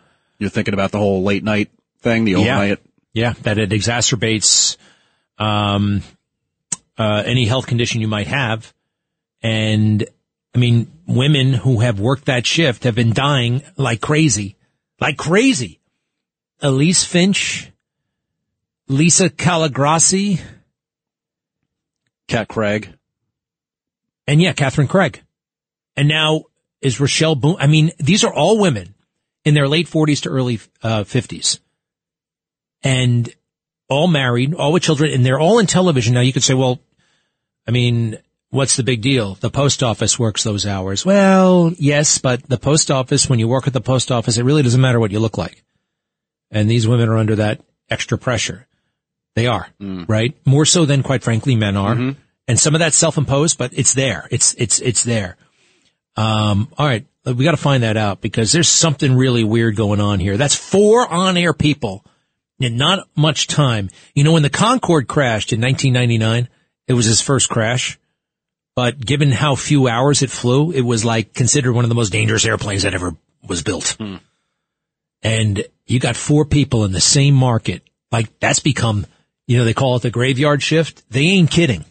[0.41, 2.37] You're thinking about the whole late night thing, the Yeah.
[2.57, 2.79] overnight.
[3.13, 4.75] Yeah, that it exacerbates
[5.37, 6.01] um,
[6.97, 8.73] uh, any health condition you might have.
[9.43, 10.03] And
[10.55, 14.55] I mean, women who have worked that shift have been dying like crazy,
[14.99, 15.79] like crazy.
[16.59, 17.71] Elise Finch,
[18.87, 20.41] Lisa Colagrossi,
[22.27, 22.93] Cat Craig.
[24.27, 25.21] and yeah, Catherine Craig.
[25.95, 26.45] And now
[26.81, 27.57] is Rochelle Boone.
[27.59, 28.95] I mean, these are all women
[29.45, 31.59] in their late 40s to early uh, 50s.
[32.83, 33.33] And
[33.89, 36.13] all married, all with children, and they're all in television.
[36.13, 36.79] Now you could say, well,
[37.67, 38.17] I mean,
[38.49, 39.35] what's the big deal?
[39.35, 41.05] The post office works those hours.
[41.05, 44.63] Well, yes, but the post office, when you work at the post office, it really
[44.63, 45.63] doesn't matter what you look like.
[46.49, 48.67] And these women are under that extra pressure.
[49.35, 49.67] They are,
[50.07, 50.35] right?
[50.45, 51.95] More so than, quite frankly, men are.
[52.47, 54.27] And some of that's self-imposed, but it's there.
[54.31, 55.37] It's, it's, it's there.
[56.17, 57.05] Um, all right.
[57.25, 60.37] We got to find that out because there's something really weird going on here.
[60.37, 62.03] That's four on-air people
[62.59, 63.89] in not much time.
[64.15, 66.49] You know, when the Concorde crashed in 1999,
[66.87, 67.99] it was his first crash.
[68.75, 72.11] But given how few hours it flew, it was like considered one of the most
[72.11, 73.15] dangerous airplanes that ever
[73.47, 73.95] was built.
[73.99, 74.15] Hmm.
[75.21, 77.83] And you got four people in the same market.
[78.11, 79.05] Like that's become,
[79.45, 81.03] you know, they call it the graveyard shift.
[81.11, 81.85] They ain't kidding.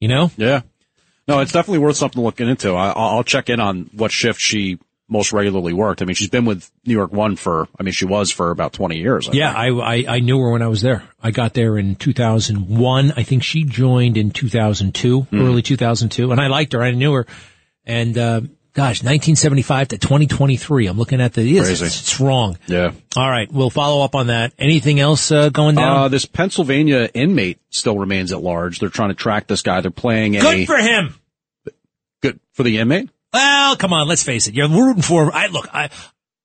[0.00, 0.30] You know?
[0.36, 0.62] Yeah.
[1.28, 2.72] No, it's definitely worth something looking into.
[2.72, 4.78] I, I'll check in on what shift she
[5.10, 6.02] most regularly worked.
[6.02, 8.72] I mean, she's been with New York One for, I mean, she was for about
[8.72, 9.28] 20 years.
[9.28, 11.02] I Yeah, I, I I knew her when I was there.
[11.22, 13.12] I got there in 2001.
[13.16, 15.40] I think she joined in 2002, Hmm.
[15.40, 16.82] early 2002, and I liked her.
[16.82, 17.26] I knew her,
[17.86, 18.40] and uh,
[18.78, 20.86] gosh, 1975 to 2023.
[20.86, 22.58] I'm looking at the it's, it's, wrong.
[22.68, 22.92] Yeah.
[23.16, 24.52] All right, we'll follow up on that.
[24.56, 25.96] Anything else uh, going down?
[25.96, 28.78] Uh, this Pennsylvania inmate still remains at large.
[28.78, 29.80] They're trying to track this guy.
[29.80, 31.16] They're playing a Good for him.
[32.22, 33.10] good for the inmate.
[33.32, 34.54] Well, come on, let's face it.
[34.54, 35.32] You're rooting for him.
[35.34, 35.90] I look, I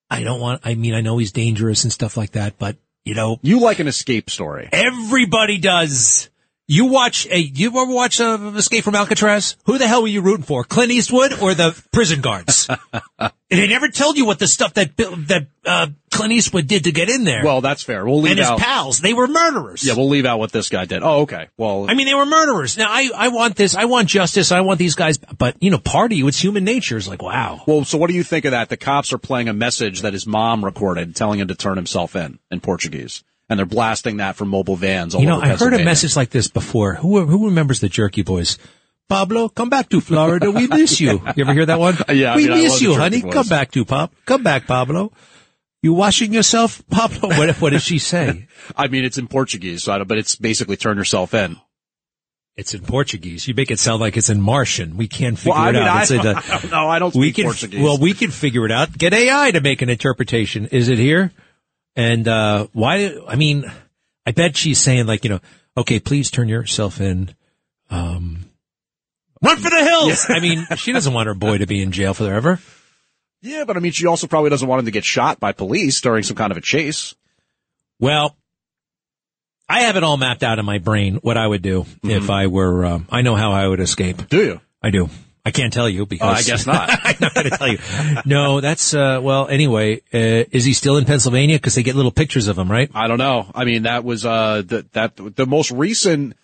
[0.10, 0.62] I don't want.
[0.64, 3.78] I mean, I know he's dangerous and stuff like that, but you know, You like
[3.78, 4.70] an escape story.
[4.72, 6.30] Everybody does.
[6.68, 9.58] You watch a, you ever watch uh, Escape from Alcatraz?
[9.66, 10.64] Who the hell were you rooting for?
[10.64, 12.70] Clint Eastwood or the prison guards?
[13.54, 16.92] And they never told you what the stuff that that uh, Clint Eastwood did to
[16.92, 17.44] get in there.
[17.44, 18.04] Well, that's fair.
[18.04, 18.60] We'll leave out and his out.
[18.60, 19.86] pals, they were murderers.
[19.86, 21.04] Yeah, we'll leave out what this guy did.
[21.04, 21.50] Oh, okay.
[21.56, 22.80] Well, I mean, they were murderers.
[22.80, 23.76] Now, I, I want this.
[23.76, 24.52] I want justice.
[24.52, 25.20] I want these guys.
[25.20, 26.98] But, you know, part of you, it's human nature.
[26.98, 27.62] It's like, wow.
[27.68, 28.70] well, so what do you think of that?
[28.70, 32.16] The cops are playing a message that his mom recorded, telling him to turn himself
[32.16, 35.16] in in Portuguese, and they're blasting that from mobile vans.
[35.16, 36.96] All You know, I heard a message like this before.
[36.96, 38.58] Who who remembers the Jerky Boys?
[39.10, 40.50] Pablo, come back to Florida.
[40.52, 41.22] We miss you.
[41.36, 41.98] You ever hear that one?
[42.10, 43.22] Yeah, we I love miss you, honey.
[43.22, 43.34] Boys.
[43.34, 44.14] Come back to Pop.
[44.26, 45.12] Come back, Pablo.
[45.82, 47.30] You washing yourself, Pablo?
[47.30, 48.48] What, what does she say?
[48.78, 51.58] I mean, it's in Portuguese, so I don't, but it's basically turn yourself in.
[52.56, 53.48] It's in Portuguese.
[53.48, 54.96] You make it sound like it's in Martian.
[54.96, 55.96] We can't figure Well, it mean, out.
[55.98, 56.88] I, It's in a- I don't know.
[56.88, 57.82] I don't we speak can Portuguese.
[57.84, 61.32] well we can figure it out get ai to make an interpretation is it here
[61.96, 63.64] and uh why i mean
[64.26, 65.40] i bet she's saying like you know
[65.78, 67.34] okay please turn yourself in
[67.90, 68.46] um
[69.42, 72.14] run for the hills i mean she doesn't want her boy to be in jail
[72.14, 72.60] forever
[73.46, 76.00] yeah, but I mean, she also probably doesn't want him to get shot by police
[76.00, 77.14] during some kind of a chase.
[78.00, 78.38] well
[79.68, 82.10] i have it all mapped out in my brain what i would do Mm-hmm.
[82.12, 84.62] if i were um, i know how i would escape Do you?
[84.82, 85.10] i do
[85.46, 86.90] I can't tell you because Uh, I guess not.
[87.04, 87.78] I'm not going to tell you.
[88.26, 89.48] No, that's uh well.
[89.48, 91.58] Anyway, uh, is he still in Pennsylvania?
[91.58, 92.90] Because they get little pictures of him, right?
[92.94, 93.52] I don't know.
[93.54, 96.36] I mean, that was uh the, that the most recent.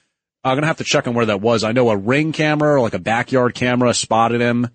[0.43, 1.63] I'm gonna have to check on where that was.
[1.63, 4.67] I know a ring camera, or like a backyard camera, spotted him.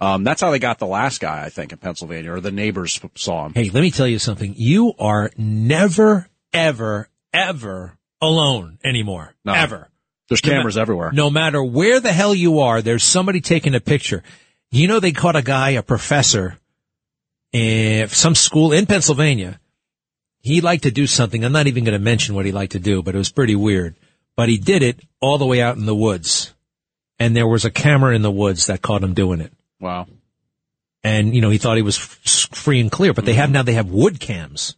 [0.00, 3.00] Um, that's how they got the last guy, I think, in Pennsylvania, or the neighbors
[3.16, 3.54] saw him.
[3.54, 4.54] Hey, let me tell you something.
[4.56, 9.34] You are never, ever, ever alone anymore.
[9.44, 9.54] No.
[9.54, 9.88] Ever.
[10.28, 11.10] There's No cameras everywhere.
[11.12, 14.22] No matter where the hell you are, there's somebody taking a picture.
[14.70, 16.58] You know, they caught a guy, a professor,
[17.52, 19.58] in some school in Pennsylvania.
[20.40, 21.44] He liked to do something.
[21.44, 23.56] I'm not even going to mention what he liked to do, but it was pretty
[23.56, 23.96] weird.
[24.36, 26.54] But he did it all the way out in the woods.
[27.18, 29.52] And there was a camera in the woods that caught him doing it.
[29.80, 30.06] Wow.
[31.02, 33.54] And, you know, he thought he was free and clear, but they have mm-hmm.
[33.54, 34.76] now, they have wood cams.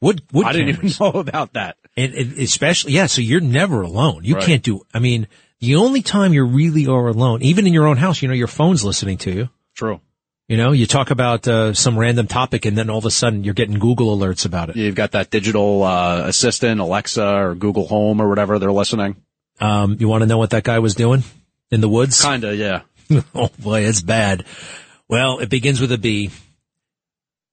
[0.00, 1.76] Wood, wood I didn't even know about that.
[1.96, 4.24] And, and especially, yeah, so you're never alone.
[4.24, 4.44] You Right.
[4.44, 5.28] can't do, I mean,
[5.60, 8.48] the only time you really are alone, even in your own house, you know, your
[8.48, 9.48] phone's listening to you.
[9.74, 10.00] True.
[10.48, 13.44] You know, you talk about uh, some random topic and then all of a sudden
[13.44, 14.76] you're getting Google alerts about it.
[14.76, 18.58] You've got that digital uh, assistant, Alexa or Google Home or whatever.
[18.58, 19.16] They're listening.
[19.60, 21.22] Um, you want to know what that guy was doing
[21.70, 22.22] in the woods?
[22.22, 22.82] Kinda, yeah.
[23.34, 24.44] oh boy, it's bad.
[25.08, 26.30] Well, it begins with a B.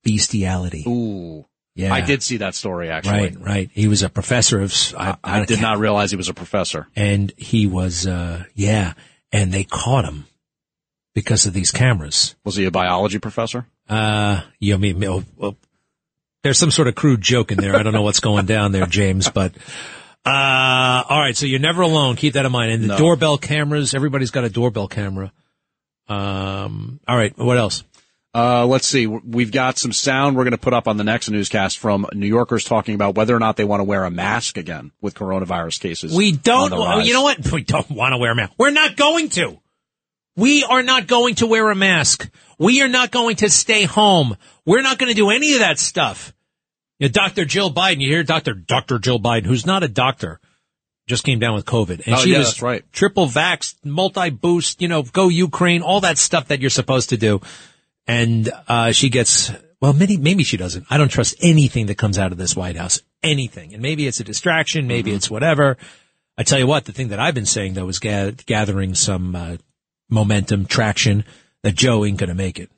[0.04, 0.84] Bestiality.
[0.88, 1.46] Ooh.
[1.74, 1.94] Yeah.
[1.94, 3.14] I did see that story actually.
[3.30, 3.70] Right, right.
[3.74, 6.88] He was a professor of, I did not realize he was a professor.
[6.96, 8.94] and he was, uh, yeah,
[9.32, 10.26] and they caught him
[11.16, 12.36] because of these cameras.
[12.44, 13.66] Was he a biology professor?
[13.88, 15.56] Uh, you know, I mean, oh, well,
[16.44, 17.76] there's some sort of crude joke in there.
[17.76, 19.54] I don't know what's going down there, James, but,
[20.26, 21.36] uh, all right.
[21.38, 22.16] So you're never alone.
[22.16, 22.72] Keep that in mind.
[22.74, 22.98] And the No.
[22.98, 25.32] doorbell cameras, everybody's got a doorbell camera.
[26.08, 27.38] Um, all right.
[27.38, 27.84] What else?
[28.34, 29.08] Uh, let's see.
[29.08, 32.28] We've got some sound we're going to put up on the next newscast from New
[32.28, 35.82] Yorkers talking about whether or not they want to wear a mask again with coronavirus
[35.82, 36.16] cases.
[36.16, 37.08] We don't, on the well, rise.
[37.08, 37.52] you know what?
[37.52, 38.54] We don't want to wear a mask.
[38.58, 39.60] We're not going to.
[40.38, 42.30] We are not going to wear a mask.
[42.58, 44.38] We are not going to stay home.
[44.66, 46.34] We're not going to do any of that stuff.
[47.00, 47.44] You know, Dr.
[47.44, 48.54] Jill Biden, you hear Dr.
[48.54, 48.98] Dr.
[49.00, 50.40] Jill Biden, who's not a doctor,
[51.06, 52.06] just came down with COVID.
[52.06, 52.86] And Oh, she yeah, was that's right.
[52.94, 57.18] triple vax, multi boost, you know, go Ukraine, all that stuff that you're supposed to
[57.18, 57.42] do.
[58.08, 60.86] And, uh, she gets, well, maybe, maybe she doesn't.
[60.90, 63.02] I don't trust anything that comes out of this White House.
[63.24, 63.74] Anything.
[63.74, 64.88] And maybe it's a distraction.
[64.88, 65.18] Maybe Mm-hmm.
[65.18, 65.78] it's whatever.
[66.38, 69.36] I tell you what, the thing that I've been saying though is ga- gathering some,
[69.36, 69.58] uh,
[70.10, 71.24] momentum, traction
[71.64, 72.70] that Joe ain't going to make it.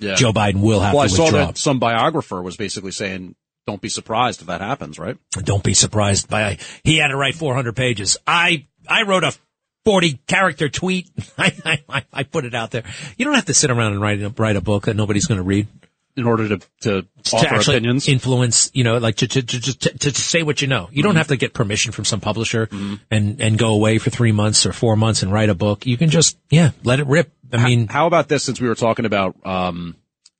[0.00, 0.16] Yeah.
[0.16, 3.80] Joe Biden will have well, I to saw that some biographer was basically saying, "Don't
[3.80, 5.16] be surprised if that happens." Right?
[5.32, 8.18] Don't be surprised by he had to write 400 pages.
[8.26, 9.32] I I wrote a
[9.84, 11.10] 40 character tweet.
[11.38, 12.84] I, I I put it out there.
[13.16, 15.38] You don't have to sit around and write a, write a book that nobody's going
[15.38, 15.66] to read
[16.16, 18.08] In order to to to offer opinions.
[18.08, 18.70] influence.
[18.72, 20.88] You know, like to to to, to, to, say what you know.
[20.90, 21.08] You Mm-hmm.
[21.08, 22.68] don't have to get permission from some publisher
[23.10, 25.86] and and go away for three months or four months and write a book.
[25.86, 27.30] You can just yeah let it rip.
[27.52, 28.42] I mean, how about this?
[28.44, 29.94] Since we were talking about, um,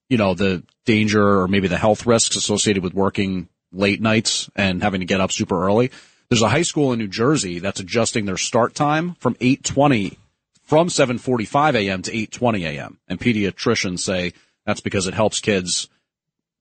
[0.08, 4.82] you know, the danger or maybe the health risks associated with working late nights and
[4.82, 5.90] having to get up super early.
[6.28, 10.16] There's a high school in New Jersey that's adjusting their start time from 8:20
[10.62, 12.02] from 7:45 a.m.
[12.02, 12.98] to 8:20 a.m.
[13.08, 14.32] And pediatricians say
[14.66, 15.88] that's because it helps kids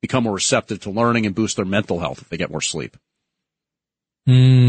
[0.01, 2.97] become more receptive to learning and boost their mental health if they get more sleep.
[4.27, 4.63] Mm,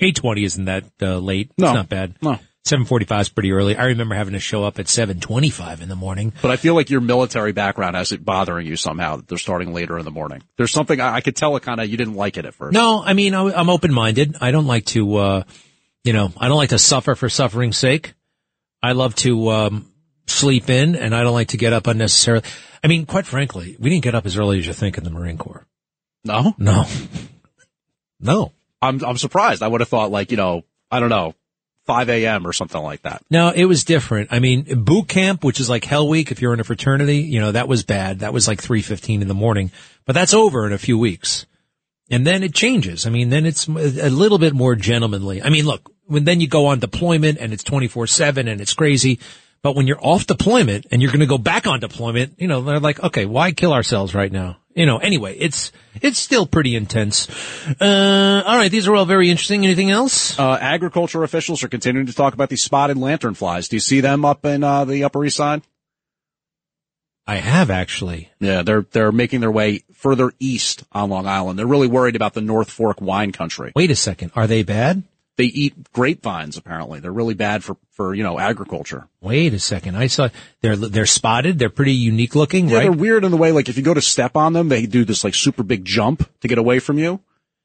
[0.00, 1.52] eight twenty isn't that uh, late.
[1.56, 1.68] No.
[1.68, 2.14] It's not bad.
[2.22, 2.38] No.
[2.68, 3.76] Seven forty five is pretty early.
[3.76, 6.34] I remember having to show up at seven twenty five in the morning.
[6.42, 9.72] But I feel like your military background has it bothering you somehow that they're starting
[9.72, 10.42] later in the morning.
[10.58, 12.74] There's something I, I could tell it kind of you didn't like it at first.
[12.74, 14.36] No, I mean I, I'm open minded.
[14.42, 15.42] I don't like to, uh,
[16.04, 18.12] you know, I don't like to suffer for suffering's sake.
[18.82, 19.90] I love to um,
[20.26, 22.44] sleep in, and I don't like to get up unnecessarily.
[22.84, 25.10] I mean, quite frankly, we didn't get up as early as you think in the
[25.10, 25.66] Marine Corps.
[26.22, 26.84] No, No,
[28.20, 28.52] no,
[28.82, 29.62] I'm I'm surprised.
[29.62, 31.34] I would have thought like you know I don't know
[31.88, 32.46] 5 a.m.
[32.46, 33.22] or something like that.
[33.30, 33.50] no.
[33.50, 34.28] It was different.
[34.30, 37.40] I mean, boot camp, which is like Hell Week, if you're in a fraternity, you
[37.40, 38.18] know that was bad.
[38.20, 39.72] That was like three fifteen in the morning,
[40.04, 41.46] but that's over in a few weeks,
[42.10, 43.06] and then it changes.
[43.06, 45.42] I mean, then it's a little bit more gentlemanly.
[45.42, 48.60] I mean, look, when then you go on deployment and it's twenty four seven and
[48.60, 49.18] it's crazy.
[49.60, 52.60] But when you're off deployment and you're going to go back on deployment, you know,
[52.62, 54.58] they're like, okay, why kill ourselves right now?
[54.78, 57.28] You know, anyway, it's, it's still pretty intense.
[57.80, 58.70] Uh, all right.
[58.70, 59.64] These are all very interesting.
[59.64, 60.38] Anything else?
[60.38, 63.68] Uh, agriculture officials are continuing to talk about these spotted lantern flies.
[63.68, 65.62] Do you see them up in uh, the Upper East Side?
[67.26, 68.30] I have actually.
[68.40, 71.58] Yeah, they're they're making their way further east on Long Island.
[71.58, 73.72] They're really worried about the North Fork wine country.
[73.76, 74.32] Wait a second.
[74.34, 75.02] Are they bad?
[75.38, 76.56] They eat grapevines.
[76.56, 79.08] Apparently, they're really bad for for you know agriculture.
[79.20, 79.96] Wait a second.
[79.96, 80.28] I saw
[80.60, 81.58] they're, they're spotted.
[81.58, 82.82] They're pretty unique looking, Yeah, right?
[82.82, 85.04] they're weird in the way like if you go to step on them, they do
[85.04, 87.20] this like super big jump to get away from you.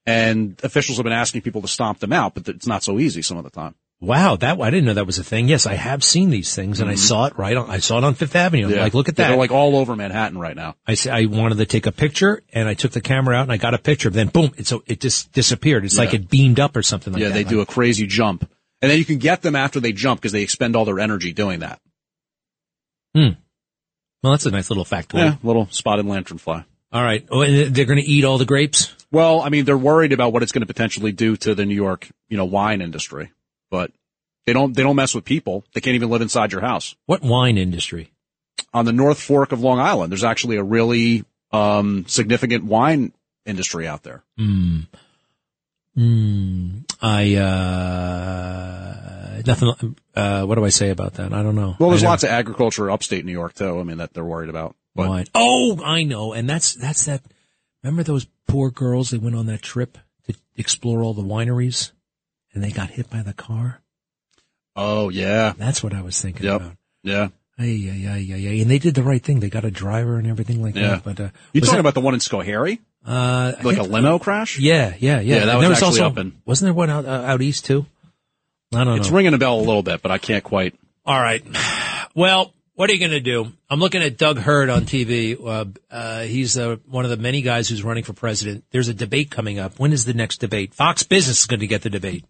[0.06, 3.22] And officials have been asking people to stomp them out, but it's not so easy
[3.22, 3.74] some of the time.
[4.04, 4.36] Wow.
[4.36, 5.48] That, I didn't know that was a thing.
[5.48, 8.04] Yes, I have seen these things and I saw it right on, I saw it
[8.04, 8.68] on Fifth Avenue.
[8.68, 9.22] I'm like, look at Mm-hmm.
[9.22, 9.28] That.
[9.30, 10.76] They're like all over Manhattan right now.
[10.86, 13.52] I said I wanted to take a picture, and I took the camera out, and
[13.52, 14.10] I got a picture.
[14.10, 15.86] Then boom, it so it just disappeared.
[15.86, 17.38] It's like it beamed up or something like yeah, that.
[17.38, 18.50] Yeah, they do a crazy jump.
[18.82, 21.32] And then you can get them after they jump because they expend all their energy
[21.32, 21.80] doing that.
[23.16, 23.30] Hmm.
[24.22, 25.20] Well, that's a nice little factoid.
[25.20, 26.66] Yeah, little spotted lantern fly.
[26.92, 27.26] All right.
[27.30, 28.94] Oh, and they're going to eat all the grapes.
[29.12, 31.76] Well, I mean, they're worried about what it's going to potentially do to the New
[31.76, 33.32] York, you know, wine industry,
[33.74, 33.90] but
[34.46, 35.64] they don't, they don't mess with people.
[35.74, 36.96] They can't even live inside your house.
[37.08, 38.12] What wine industry?
[38.72, 43.14] On the North Fork of Long Island, there's actually a really, um, significant wine
[43.48, 44.24] industry out there.
[44.38, 44.82] Hmm.
[45.96, 46.82] Hmm.
[47.02, 48.74] I uh
[49.46, 49.96] nothing.
[50.16, 51.34] Uh, what do I say about that?
[51.34, 51.76] I don't know.
[51.80, 53.80] Well, there's lots of agriculture upstate New York too.
[53.80, 54.76] I mean, that they're worried about.
[54.96, 55.26] But wine.
[55.34, 57.22] Oh, I know, and that's that's that.
[57.84, 59.10] Remember those poor girls?
[59.10, 61.92] They went on that trip to explore all the wineries,
[62.54, 63.82] and they got hit by the car.
[64.76, 66.56] oh yeah, That's what I was thinking Yep.
[66.62, 66.78] about.
[67.04, 67.28] yeah,
[67.60, 68.62] Ay, ay, ay, ay, ay.
[68.62, 69.40] And they did the right thing.
[69.40, 70.96] They got a driver and everything like yeah.
[70.96, 71.04] that.
[71.04, 74.18] But uh, you talking that- about the one in Schoharie, uh, like a think- limo
[74.18, 74.58] crash?
[74.60, 75.36] Yeah, yeah, yeah.
[75.40, 77.42] Yeah, that And was there actually also, up in- Wasn't there one out uh, out
[77.44, 77.86] east too?
[78.74, 78.96] I don't It's know.
[79.02, 80.74] It's ringing a bell a little bit, but I can't quite.
[81.06, 81.44] All right.
[82.16, 83.52] Well, what are you going to do?
[83.70, 85.38] I'm looking at Doug Hurd on TV.
[85.40, 88.64] Uh, uh, he's uh, one of the many guys who's running for president.
[88.72, 89.78] There's a debate coming up.
[89.78, 90.74] When is the next debate?
[90.74, 92.26] Fox Business is going to get the debate.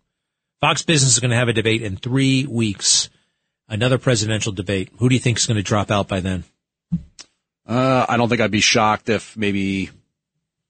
[0.64, 3.10] Fox Business is going to have a debate in three weeks.
[3.68, 4.90] Another presidential debate.
[5.00, 6.46] Who do you think is going to drop out by then?
[7.68, 9.90] Uh, I don't think I'd be shocked if maybe,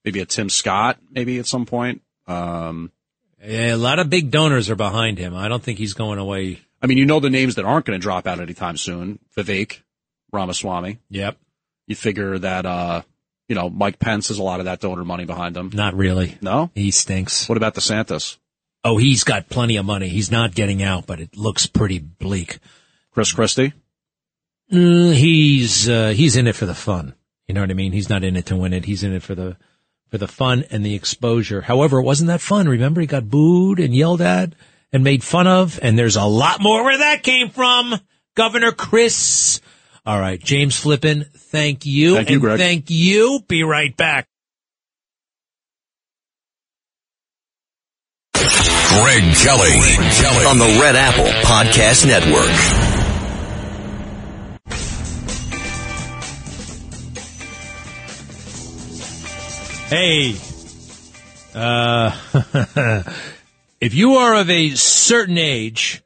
[0.03, 2.01] maybe a Tim Scott, maybe at some point.
[2.25, 2.91] Um,
[3.39, 5.36] a lot of big donors are behind him.
[5.36, 6.60] I don't think he's going away.
[6.82, 9.19] I mean, you know the names that aren't going to drop out anytime soon.
[9.38, 9.79] Vivek
[10.32, 10.97] Ramaswamy.
[11.12, 11.38] Yep.
[11.86, 13.03] You figure that, uh,
[13.47, 15.69] you know, Mike Pence has a lot of that donor money behind him.
[15.71, 16.36] Not really.
[16.41, 16.71] No?
[16.73, 17.47] He stinks.
[17.47, 18.38] What about DeSantis?
[18.84, 20.10] Oh, he's got plenty of money.
[20.10, 22.60] He's not getting out, but it looks pretty bleak.
[23.12, 23.74] Chris Christie?
[24.72, 27.13] Mm, he's uh, he's in it for the fun.
[27.48, 27.91] You know what I mean?
[27.91, 28.86] He's not in it to win it.
[28.86, 29.58] He's in it for the
[30.10, 31.62] for the fun and the exposure.
[31.62, 32.67] However, it wasn't that fun.
[32.67, 34.54] Remember, he got booed and yelled at
[34.91, 37.96] and made fun of, and there's a lot more where that came from.
[38.36, 39.62] Governor Chris.
[40.06, 42.15] All right, James Flippin, thank you.
[42.15, 42.60] Thank you, and Greg.
[42.60, 43.39] Thank you.
[43.48, 44.28] Be right back.
[48.93, 49.79] Greg Kelly.
[50.21, 50.45] Kelly.
[50.45, 52.51] on the Red Apple Podcast Network.
[59.89, 60.36] Hey,
[61.56, 63.03] uh,
[63.82, 66.03] if you are of a certain age,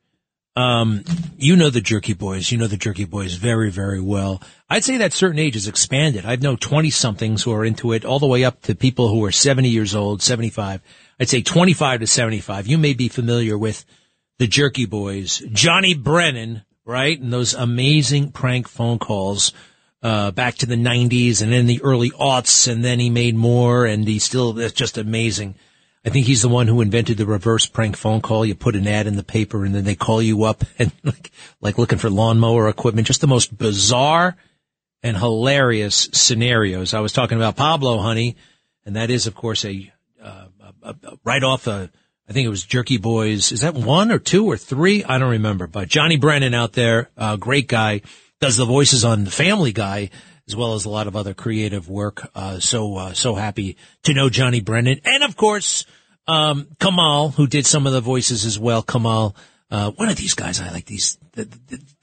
[0.56, 1.04] um,
[1.38, 2.52] you know the Jerky Boys.
[2.52, 4.42] You know the Jerky Boys very, very well.
[4.70, 6.26] I'd say that certain age has expanded.
[6.26, 9.26] I know 20 somethings who are into it all the way up to people who
[9.26, 10.82] are 70 years old, 75.
[11.20, 12.68] I'd say 25 to 75.
[12.68, 13.86] You may be familiar with
[14.38, 17.20] the Jerky Boys, Johnny Brennan, right?
[17.20, 19.52] And those amazing prank phone calls,
[20.04, 22.72] uh, back to the 90s and in the early aughts.
[22.72, 25.56] And then he made more and he still, that's just amazing.
[26.06, 28.46] I think he's the one who invented the reverse prank phone call.
[28.46, 31.32] You put an ad in the paper and then they call you up and like,
[31.62, 33.08] like looking for lawnmower equipment.
[33.08, 34.38] Just the most bizarre
[35.04, 36.94] and hilarious scenarios.
[36.94, 38.36] I was talking about Pablo, honey,
[38.86, 40.46] and that is, of course, a, uh,
[41.24, 41.90] right off a,
[42.30, 43.52] I think it was Jerky Boys.
[43.52, 45.04] Is that one or two or three?
[45.04, 45.68] I don't remember.
[45.68, 48.02] But Johnny Brennan out there, uh, great guy,
[48.40, 50.10] does the voices on the Family Guy
[50.48, 52.30] as well as a lot of other creative work.
[52.34, 55.86] Uh, so uh, so happy to know Johnny Brennan, and of course
[56.28, 58.82] um, Kamal, who did some of the voices as well.
[58.82, 59.36] Kamal,
[59.72, 61.18] uh, one of these guys, I like these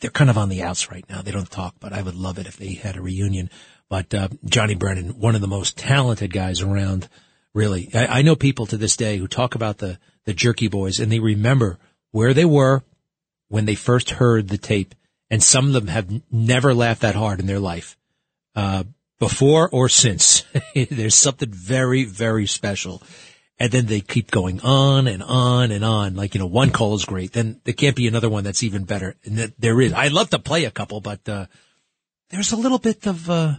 [0.01, 1.23] they're kind of on the outs right now.
[1.23, 3.51] They don't talk, but I would love it if they had a reunion.
[3.89, 7.09] But uh, Johnny Brennan, one of the most talented guys around,
[7.55, 7.91] really.
[7.95, 11.11] I, I know people to this day who talk about the the Jerky Boys, and
[11.11, 11.79] they remember
[12.11, 12.83] where they were
[13.49, 14.95] when they first heard the tape,
[15.31, 17.97] and some of them have never laughed that hard in their life,
[18.57, 18.85] uh,
[19.19, 20.45] before or since.
[20.75, 23.03] There's something very, very special.
[23.57, 26.17] And then they keep going on and on and on.
[26.17, 27.33] Like, you know, one call is great.
[27.33, 29.15] Then there can't be another one that's even better.
[29.25, 29.93] And that there is.
[29.93, 31.47] I'd love to play a couple, but, uh,
[32.31, 33.55] there's a little bit of, uh,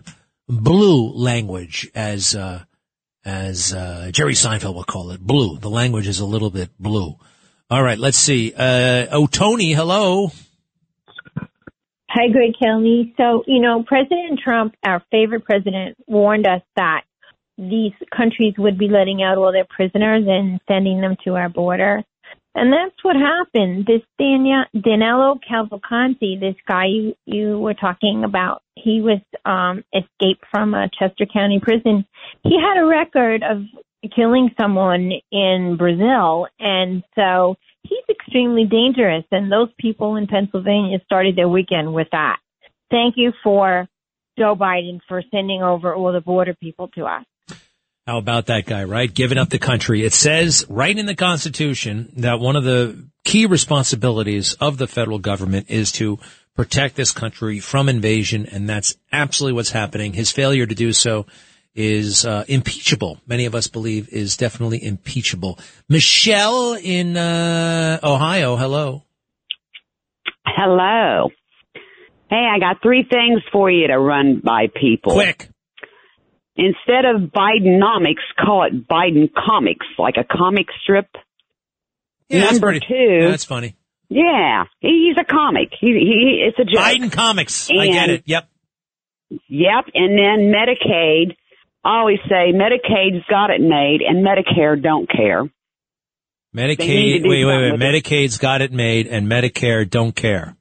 [0.50, 2.66] blue language as, uh,
[3.26, 5.20] as, uh, Jerry Seinfeld would call it.
[5.20, 5.58] Blue.
[5.58, 7.16] The language is a little bit blue.
[7.70, 7.98] All right.
[7.98, 8.54] Let's see.
[8.56, 10.32] Uh, oh, Tony, hello.
[12.10, 13.14] Hi, Greg Kelly.
[13.18, 17.02] So, you know, President Trump, our favorite president, warned us that
[17.58, 22.04] these countries would be letting out all their prisoners and sending them to our border.
[22.56, 23.86] And that's what happened.
[23.86, 30.74] This Danilo Cavalcanti, this guy you, you were talking about, he was um, escaped from
[30.74, 32.06] a Chester County prison.
[32.44, 33.64] He had a record of
[34.16, 39.26] killing someone in Brazil, and so he's extremely dangerous.
[39.32, 42.38] And those people in Pennsylvania started their weekend with that.
[42.90, 43.88] Thank you for
[44.40, 47.26] Joe Biden for sending over all the border people to us.
[48.08, 49.12] How about that guy, right?
[49.12, 50.04] Giving up the country.
[50.04, 55.18] It says right in the Constitution that one of the key responsibilities of the federal
[55.18, 56.20] government is to
[56.56, 60.14] protect this country from invasion, and that's absolutely what's happening.
[60.14, 61.26] His failure to do so
[61.74, 63.20] is uh, impeachable.
[63.26, 65.58] Many of us believe is definitely impeachable.
[65.90, 69.04] Michelle in uh, Ohio, hello.
[70.46, 71.30] Hello.
[72.30, 75.14] Hey, I got three things for you to run by people.
[75.14, 75.50] Quick.
[76.58, 81.10] Instead of Bidenomics, call it Biden Comics, like a comic strip.
[82.30, 83.30] Yeah, Number that's pretty, two.
[83.30, 83.76] that's funny.
[84.10, 85.70] Yeah, he's a comic.
[85.80, 86.82] He, he it's a joke.
[86.82, 87.70] Biden comics.
[87.70, 88.24] I get it.
[88.26, 88.48] Yep.
[89.30, 91.36] Yep, and then Medicaid.
[91.84, 95.44] I always say Medicaid's got it made, and Medicare don't care.
[96.54, 97.28] They need to Medicaid.
[97.28, 97.80] Wait, wait, wait.
[97.80, 100.56] Medicaid's got it made, and Medicare don't care.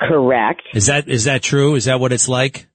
[0.00, 0.62] Correct.
[0.74, 1.74] Is that is that true?
[1.74, 2.68] Is that what it's like?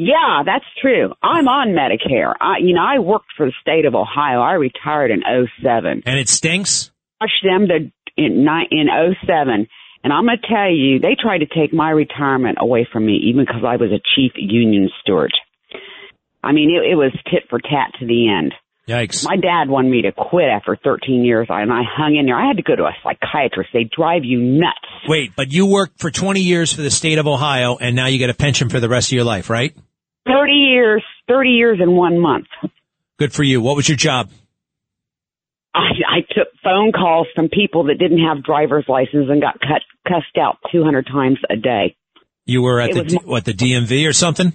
[0.00, 1.12] Yeah, that's true.
[1.22, 2.32] I'm on Medicare.
[2.40, 4.40] I, you know, I worked for the state of Ohio.
[4.40, 5.20] I retired in
[5.60, 6.04] '07.
[6.06, 6.90] And it stinks.
[7.20, 8.88] Watched them to, in in
[9.26, 9.66] '07,
[10.02, 13.20] and I'm going to tell you, they tried to take my retirement away from me,
[13.28, 15.32] even because I was a chief union steward.
[16.42, 18.54] I mean, it, it was tit for tat to the end.
[18.88, 19.26] Yikes.
[19.26, 22.40] My dad wanted me to quit after 13 years, and I hung in there.
[22.40, 23.68] I had to go to a psychiatrist.
[23.74, 24.78] They drive you nuts.
[25.06, 28.18] Wait, but you worked for 20 years for the state of Ohio, and now you
[28.18, 29.76] get a pension for the rest of your life, right?
[30.26, 32.46] 30 years, 30 years in one month.
[33.18, 33.60] Good for you.
[33.60, 34.30] What was your job?
[35.74, 39.82] I, I took phone calls from people that didn't have driver's license and got cut,
[40.06, 41.96] cussed out 200 times a day.
[42.44, 44.52] You were at It the was D- what the DMV or something?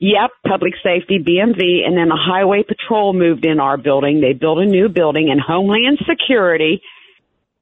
[0.00, 4.20] Yep, public safety, BMV, and then the highway patrol moved in our building.
[4.20, 6.80] They built a new building and Homeland Security.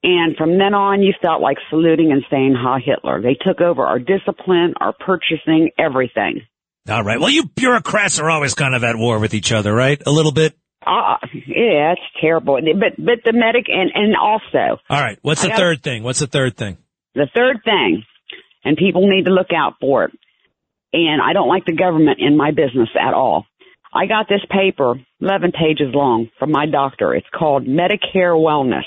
[0.03, 3.87] And from then on, you felt like saluting and saying "Ha Hitler." They took over
[3.87, 6.43] our discipline, our purchasing, everything.
[6.89, 7.19] All right.
[7.21, 10.01] Well, you bureaucrats are always kind of at war with each other, right?
[10.07, 10.55] A little bit.
[10.87, 12.61] Ah, yeah, it's terrible.
[12.79, 15.19] But but the medic and and also All right.
[15.23, 16.03] What's the gotta- third thing?
[16.05, 16.79] What's the third thing?
[17.15, 18.05] the third thing,
[18.63, 20.13] and people need to look out for it.
[20.93, 23.47] And I don't like the government in my business at all.
[23.93, 27.15] I got this paper, 11 pages long, from my doctor.
[27.15, 28.85] It's called Medicare Wellness.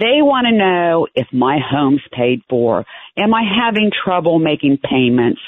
[0.00, 2.84] They want to know if my home's paid for.
[3.16, 5.40] Am I having trouble making payments?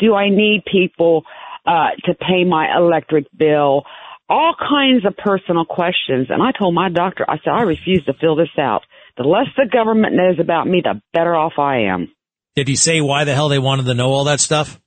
[0.00, 1.24] Do I need people
[1.66, 3.84] uh, to pay my electric bill?
[4.28, 6.28] All kinds of personal questions.
[6.30, 8.82] And I told my doctor, I said, I refuse to fill this out.
[9.16, 12.12] The less the government knows about me, the better off I am.
[12.56, 14.80] Did he say why the hell they wanted to know all that stuff?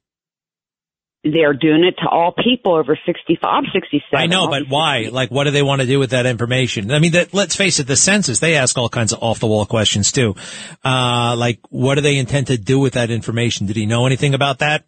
[1.23, 3.39] They're doing it to all people over 65.
[3.49, 4.01] I'm 67.
[4.11, 5.07] I know, but why?
[5.09, 6.91] Like, what do they want to do with that information?
[6.91, 9.47] I mean, that, let's face it, the census, they ask all kinds of off the
[9.47, 10.35] wall questions too.
[10.83, 13.67] Uh, like, what do they intend to do with that information?
[13.67, 14.83] Did he know anything about that?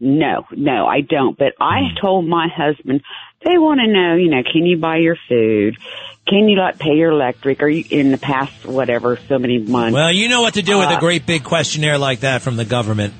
[0.00, 1.38] No, no, I don't.
[1.38, 1.96] But I Hmm.
[2.00, 3.02] told my husband
[3.44, 5.76] they want to know, you know, can you buy your food?
[6.26, 7.62] Can you like pay your electric?
[7.62, 9.94] Or you in the past whatever so many months?
[9.94, 12.56] Well, you know what to do with a Uh, great big questionnaire like that from
[12.56, 13.14] the government,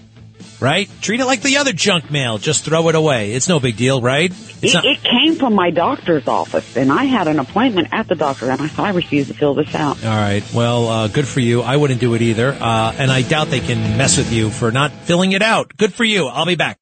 [0.60, 0.88] right?
[1.00, 2.38] Treat it like the other junk mail.
[2.38, 3.32] Just throw it away.
[3.32, 4.32] It's no big deal, right?
[4.62, 8.14] It, not- it came from my doctor's office, and I had an appointment at the
[8.14, 10.02] doctor, and I said I refuse to fill this out.
[10.04, 10.42] All right.
[10.54, 11.62] Well, uh, good for you.
[11.62, 12.52] I wouldn't do it either.
[12.52, 15.76] Uh, and I doubt they can mess with you for not filling it out.
[15.76, 16.26] Good for you.
[16.26, 16.78] I'll be back.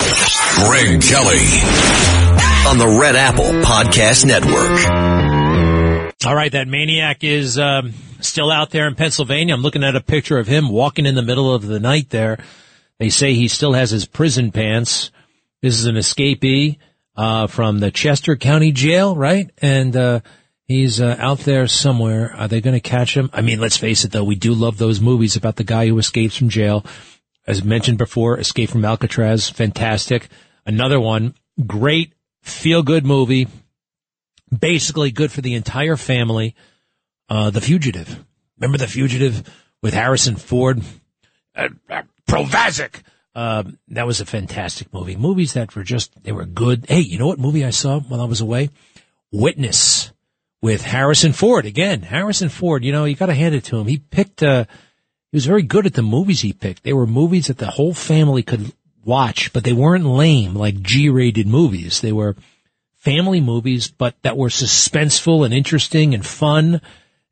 [0.00, 1.38] Greg Kelly.
[2.68, 5.37] on the Red Apple Podcast Network.
[6.26, 9.54] All right, that maniac is um, still out there in Pennsylvania.
[9.54, 12.38] I'm looking at a picture of him walking in the middle of the night there.
[12.98, 15.12] They say he still has his prison pants.
[15.62, 16.78] This is an escapee
[17.16, 19.48] uh, from the Chester County Jail, right?
[19.58, 20.20] And uh,
[20.64, 22.34] he's uh, out there somewhere.
[22.34, 23.30] Are they going to catch him?
[23.32, 24.24] I mean, let's face it, though.
[24.24, 26.84] We do love those movies about the guy who escapes from jail.
[27.46, 30.28] As mentioned before, Escape from Alcatraz, fantastic.
[30.66, 32.12] Another one, great
[32.42, 33.46] feel good movie
[34.56, 36.54] basically good for the entire family.
[37.28, 38.24] Uh, The Fugitive.
[38.58, 39.48] Remember The Fugitive
[39.82, 40.82] with Harrison Ford?
[41.54, 43.02] Uh, uh, Provasic.
[43.34, 45.14] Uh, that was a fantastic movie.
[45.14, 46.86] Movies that were just, they were good.
[46.88, 48.70] Hey, you know what movie I saw while I was away?
[49.30, 50.10] Witness
[50.60, 51.64] with Harrison Ford.
[51.66, 53.86] Again, Harrison Ford, you know, you gotta hand it to him.
[53.86, 54.64] He picked, uh,
[55.30, 56.82] he was very good at the movies he picked.
[56.82, 58.72] They were movies that the whole family could
[59.04, 62.00] watch, but they weren't lame like G-rated movies.
[62.00, 62.34] They were,
[63.08, 66.82] family movies, but that were suspenseful and interesting and fun.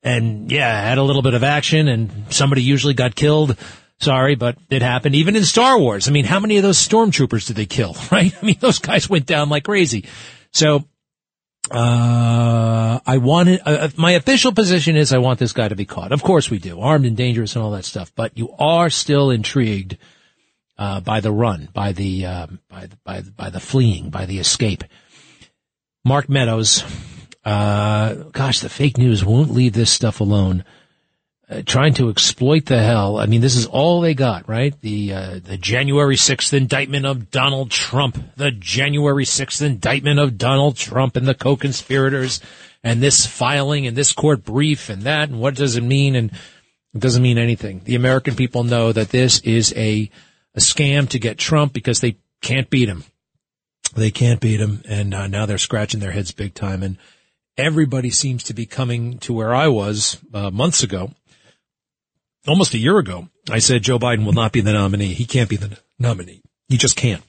[0.03, 3.59] And yeah, had a little bit of action and somebody usually got killed.
[4.01, 5.15] Sorry, but it happened.
[5.17, 6.09] Even in Star Wars.
[6.09, 7.95] I mean, how many of those stormtroopers did they kill?
[8.11, 8.35] Right?
[8.41, 10.07] I mean, those guys went down like crazy.
[10.51, 10.85] So,
[11.71, 15.85] uh, I wanted, uh, uh, my official position is I want this guy to be
[15.85, 16.13] caught.
[16.13, 16.81] Of course we do.
[16.81, 18.13] Armed and dangerous and all that stuff.
[18.15, 19.99] But you are still intrigued,
[20.79, 24.25] uh, by the run, by the, um, by the, by the, by the fleeing, by
[24.25, 24.85] the escape.
[26.07, 26.85] Mark Meadows,
[27.45, 30.65] uh, gosh, the fake news won't leave this stuff alone.
[31.51, 33.19] Uh, trying to exploit the hell.
[33.19, 34.73] I mean, this is all they got, right?
[34.83, 40.77] The uh, the January sixth indictment of Donald Trump, the January sixth indictment of Donald
[40.77, 42.41] Trump and the co-conspirators,
[42.85, 46.15] and this filing and this court brief and that, and what does it mean?
[46.15, 46.31] And
[46.95, 47.81] it doesn't mean anything.
[47.83, 50.09] The American people know that this is a
[50.55, 53.03] a scam to get Trump because they can't beat him.
[53.97, 56.83] They can't beat him, and uh, now they're scratching their heads big time.
[56.83, 56.99] And
[57.57, 61.13] everybody seems to be coming to where I was uh, months ago,
[62.47, 63.29] almost a year ago.
[63.51, 65.15] I said Joe Biden will not be the nominee.
[65.15, 66.43] He can't be the nominee.
[66.69, 67.23] He just can't.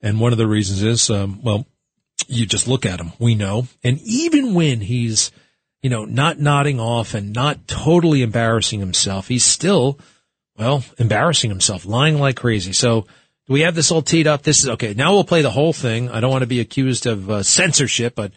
[0.00, 1.66] And one of the reasons is, um, well,
[2.28, 3.12] you just look at him.
[3.18, 3.66] We know.
[3.82, 5.32] And even when he's,
[5.82, 9.98] you know, not nodding off and not totally embarrassing himself, he's still,
[10.56, 12.72] well, embarrassing himself, lying like crazy.
[12.72, 13.06] So
[13.46, 14.42] do we have this all teed up?
[14.42, 14.94] This is okay.
[14.94, 16.10] Now we'll play the whole thing.
[16.10, 18.32] I don't want to be accused of uh, censorship, but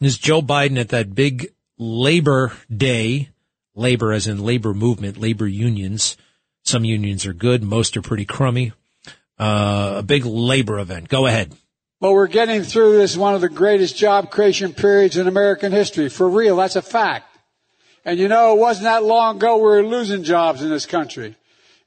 [0.00, 3.28] is Joe Biden at that big Labor Day,
[3.76, 6.16] labor as in labor movement, labor unions.
[6.64, 7.62] Some unions are good.
[7.62, 8.72] Most are pretty crummy.
[9.38, 11.08] Uh, a big labor event.
[11.08, 11.54] Go ahead.
[12.00, 16.08] Well, we're getting through this one of the greatest job creation periods in American history.
[16.08, 17.26] For real, that's a fact.
[18.04, 21.36] And you know, it wasn't that long ago we were losing jobs in this country.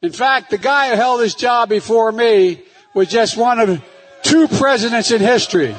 [0.02, 3.84] In fact, the guy who held this job before me was just one of
[4.24, 5.76] two presidents in history.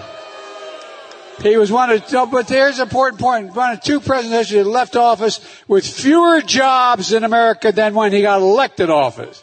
[1.41, 3.55] He was one of, but here's an important point.
[3.55, 8.23] One of two presidents that left office with fewer jobs in America than when he
[8.23, 9.43] got elected office.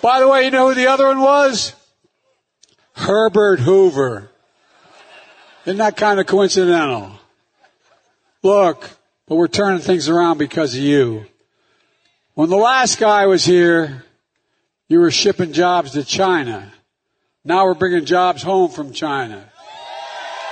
[0.00, 1.74] By the way, you know who the other one was?
[2.94, 4.30] Herbert Hoover.
[5.66, 7.12] Isn't that kind of coincidental?
[8.42, 8.88] Look,
[9.26, 11.26] but we're turning things around because of you.
[12.38, 14.04] When the last guy was here,
[14.88, 16.72] you were shipping jobs to China.
[17.44, 19.44] Now we're bringing jobs home from China.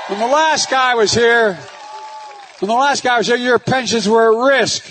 [0.08, 1.56] When the last guy was here,
[2.58, 4.84] when the last guy was here, your pensions were at risk.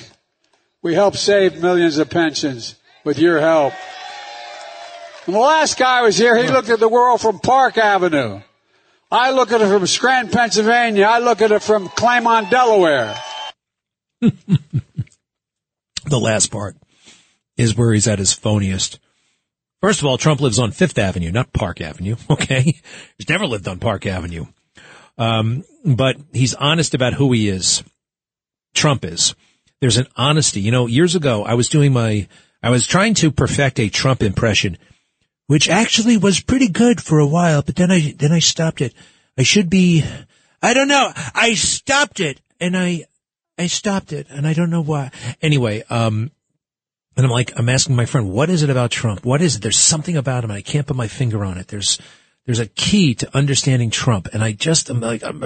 [0.81, 3.73] We helped save millions of pensions with your help.
[5.25, 8.39] When the last guy was here, he looked at the world from Park Avenue.
[9.11, 11.03] I look at it from Scranton, Pennsylvania.
[11.07, 13.13] I look at it from Claymont, Delaware.
[14.21, 14.39] the
[16.09, 16.77] last part
[17.57, 18.99] is where he's at his phoniest.
[19.81, 22.15] First of all, Trump lives on Fifth Avenue, not Park Avenue.
[22.29, 22.81] Okay.
[23.17, 24.45] He's never lived on Park Avenue.
[25.17, 27.83] Um, but he's honest about who he is.
[28.73, 29.35] Trump is.
[29.81, 30.61] There's an honesty.
[30.61, 32.27] You know, years ago, I was doing my,
[32.61, 34.77] I was trying to perfect a Trump impression,
[35.47, 38.93] which actually was pretty good for a while, but then I, then I stopped it.
[39.37, 40.03] I should be,
[40.61, 41.11] I don't know.
[41.35, 43.05] I stopped it and I,
[43.57, 45.11] I stopped it and I don't know why.
[45.41, 46.31] Anyway, um,
[47.15, 49.25] and I'm like, I'm asking my friend, what is it about Trump?
[49.25, 49.61] What is it?
[49.61, 51.67] There's something about him and I can't put my finger on it.
[51.67, 51.99] There's,
[52.45, 54.27] there's a key to understanding Trump.
[54.33, 55.41] And I just, I'm like, I'm,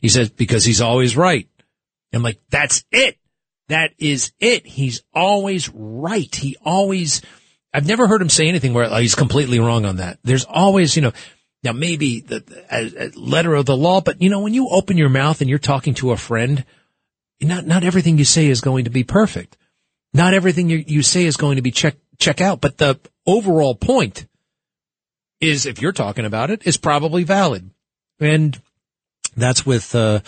[0.00, 1.48] he says, because he's always right.
[2.12, 3.18] I'm like, that's it.
[3.68, 4.66] That is it.
[4.66, 6.32] He's always right.
[6.34, 7.22] He always,
[7.72, 10.18] I've never heard him say anything where he's completely wrong on that.
[10.22, 11.12] There's always, you know,
[11.62, 15.08] now maybe the, a letter of the law, but you know, when you open your
[15.08, 16.64] mouth and you're talking to a friend,
[17.40, 19.56] not, not everything you say is going to be perfect.
[20.14, 23.74] Not everything you, you say is going to be check, check out, but the overall
[23.74, 24.26] point
[25.40, 27.70] is, if you're talking about it, is probably valid.
[28.20, 28.58] And
[29.36, 30.20] that's with, uh,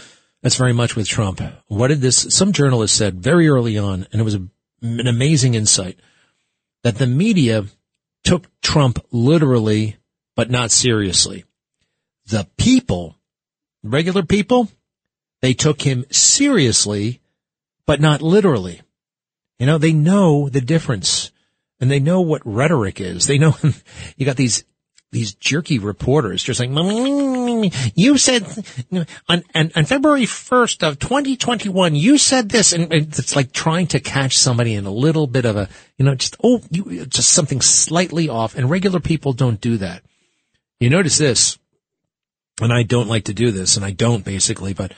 [0.43, 1.41] That's very much with Trump.
[1.67, 4.47] What did this, some journalist said very early on, and it was a,
[4.81, 5.99] an amazing insight,
[6.85, 7.65] that the media
[8.23, 9.97] took Trump literally,
[10.37, 11.45] but not seriously.
[12.27, 13.17] The people,
[13.83, 14.69] regular people,
[15.41, 17.21] they took him seriously,
[17.85, 18.83] but not literally.
[19.59, 21.31] You know, they know the difference
[21.81, 23.27] and they know what rhetoric is.
[23.27, 23.57] They know
[24.17, 24.65] you got these
[25.13, 28.45] these jerky reporters just like mm, you said
[29.29, 34.01] on, on, on February 1st of 2021 you said this and it's like trying to
[34.01, 37.61] catch somebody in a little bit of a you know just oh you, just something
[37.61, 40.03] slightly off and regular people don't do that.
[40.81, 41.57] You notice this
[42.61, 44.93] and I don't like to do this and I don't basically but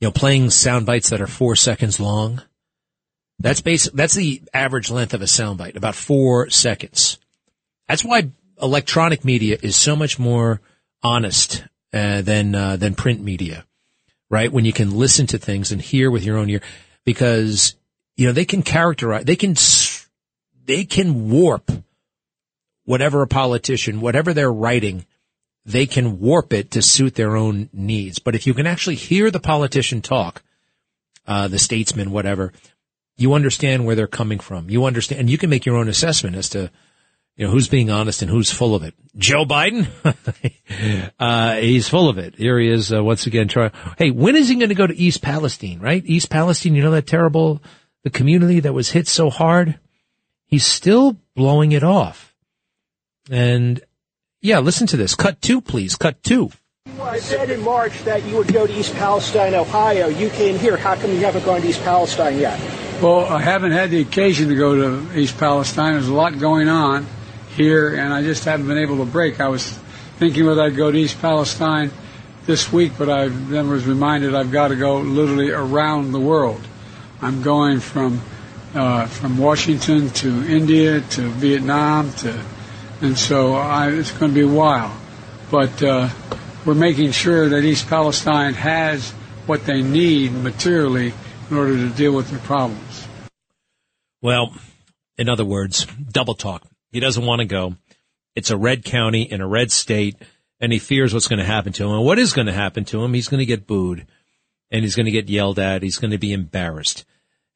[0.00, 2.42] you know playing sound bites that are 4 seconds long
[3.42, 3.92] that's basic.
[3.92, 7.18] That's the average length of a soundbite, about four seconds.
[7.88, 8.30] That's why
[8.60, 10.60] electronic media is so much more
[11.02, 13.64] honest uh, than uh, than print media,
[14.30, 14.52] right?
[14.52, 16.62] When you can listen to things and hear with your own ear,
[17.04, 17.74] because
[18.16, 19.56] you know they can characterize, they can
[20.64, 21.70] they can warp
[22.84, 25.04] whatever a politician, whatever they're writing,
[25.64, 28.18] they can warp it to suit their own needs.
[28.18, 30.42] But if you can actually hear the politician talk,
[31.26, 32.52] uh, the statesman, whatever,
[33.16, 34.70] you understand where they're coming from.
[34.70, 36.70] You understand, and you can make your own assessment as to,
[37.36, 38.94] you know, who's being honest and who's full of it.
[39.16, 39.86] Joe Biden,
[41.18, 42.36] uh, he's full of it.
[42.36, 43.72] Here he is uh, once again trying.
[43.98, 45.80] Hey, when is he going to go to East Palestine?
[45.80, 46.74] Right, East Palestine.
[46.74, 47.62] You know that terrible,
[48.04, 49.78] the community that was hit so hard.
[50.46, 52.34] He's still blowing it off.
[53.30, 53.80] And
[54.40, 55.14] yeah, listen to this.
[55.14, 55.96] Cut two, please.
[55.96, 56.50] Cut two.
[57.00, 60.08] I said in March that you would go to East Palestine, Ohio.
[60.08, 60.76] You came here.
[60.76, 62.58] How come you haven't gone to East Palestine yet?
[63.02, 65.94] Well, I haven't had the occasion to go to East Palestine.
[65.94, 67.04] There's a lot going on
[67.56, 69.40] here, and I just haven't been able to break.
[69.40, 69.72] I was
[70.18, 71.90] thinking whether I'd go to East Palestine
[72.46, 76.60] this week, but I then was reminded I've got to go literally around the world.
[77.20, 78.20] I'm going from
[78.72, 82.40] uh, from Washington to India to Vietnam to,
[83.00, 84.96] and so I, it's going to be a while.
[85.50, 86.08] But uh,
[86.64, 89.10] we're making sure that East Palestine has
[89.46, 91.12] what they need materially
[91.52, 92.91] in order to deal with their problems.
[94.22, 94.54] Well,
[95.18, 96.64] in other words, double talk.
[96.92, 97.76] He doesn't want to go.
[98.34, 100.16] It's a red county in a red state,
[100.60, 101.92] and he fears what's going to happen to him.
[101.92, 103.12] And what is going to happen to him?
[103.12, 104.06] He's going to get booed,
[104.70, 105.82] and he's going to get yelled at.
[105.82, 107.04] He's going to be embarrassed.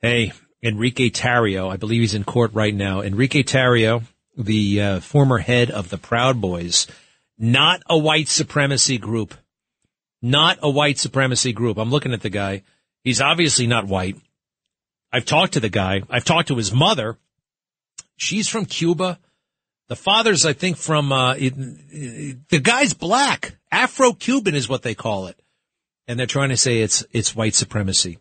[0.02, 3.00] Hey, Enrique Tarrio, I believe he's in court right now.
[3.00, 4.02] Enrique Tarrio,
[4.36, 6.86] the uh, former head of the Proud Boys,
[7.38, 9.34] not a white supremacy group.
[10.22, 11.76] Not a white supremacy group.
[11.76, 12.62] I'm looking at the guy.
[13.04, 14.16] He's obviously not white.
[15.16, 16.02] I've talked to the guy.
[16.10, 17.16] I've talked to his mother.
[18.18, 19.18] She's from Cuba.
[19.88, 23.56] The father's, I think, from, uh, it, it, the guy's black.
[23.72, 25.40] Afro-Cuban is what they call it.
[26.06, 28.18] And they're trying to say it's, it's white supremacy.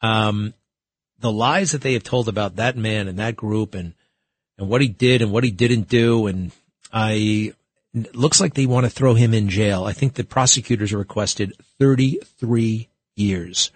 [0.00, 0.54] Um,
[1.20, 3.92] the lies that they have told about that man and that group and,
[4.56, 6.26] and what he did and what he didn't do.
[6.26, 6.52] And
[6.90, 7.52] I,
[8.14, 9.84] looks like they want to throw him in jail.
[9.84, 13.70] I think the prosecutors requested 33 years.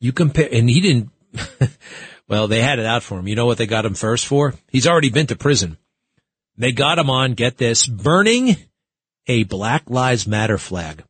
[0.00, 1.11] You compare, and he didn't
[2.28, 3.28] well, they had it out for him.
[3.28, 4.54] You know what they got him first for?
[4.68, 5.76] He's already been to prison.
[6.56, 8.56] They got him on, get this, burning
[9.26, 11.04] a Black Lives Matter flag.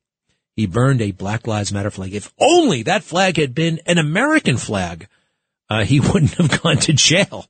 [0.55, 2.14] He burned a Black Lives Matter flag.
[2.14, 5.09] If only that flag had been an American flag,
[5.68, 7.47] uh, he wouldn't have gone to jail.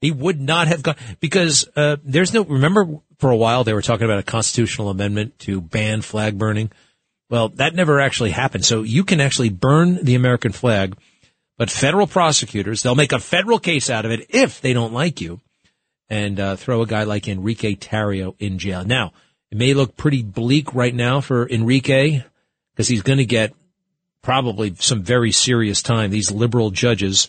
[0.00, 2.42] He would not have gone because uh, there's no.
[2.42, 6.70] Remember, for a while they were talking about a constitutional amendment to ban flag burning.
[7.28, 8.64] Well, that never actually happened.
[8.64, 10.96] So you can actually burn the American flag
[11.60, 15.20] but federal prosecutors, they'll make a federal case out of it if they don't like
[15.20, 15.42] you
[16.08, 18.82] and uh, throw a guy like Enrique Tarrio in jail.
[18.82, 19.12] Now,
[19.50, 22.22] it may look pretty bleak right now for Enrique
[22.72, 23.52] because he's going to get
[24.22, 26.10] probably some very serious time.
[26.10, 27.28] These liberal judges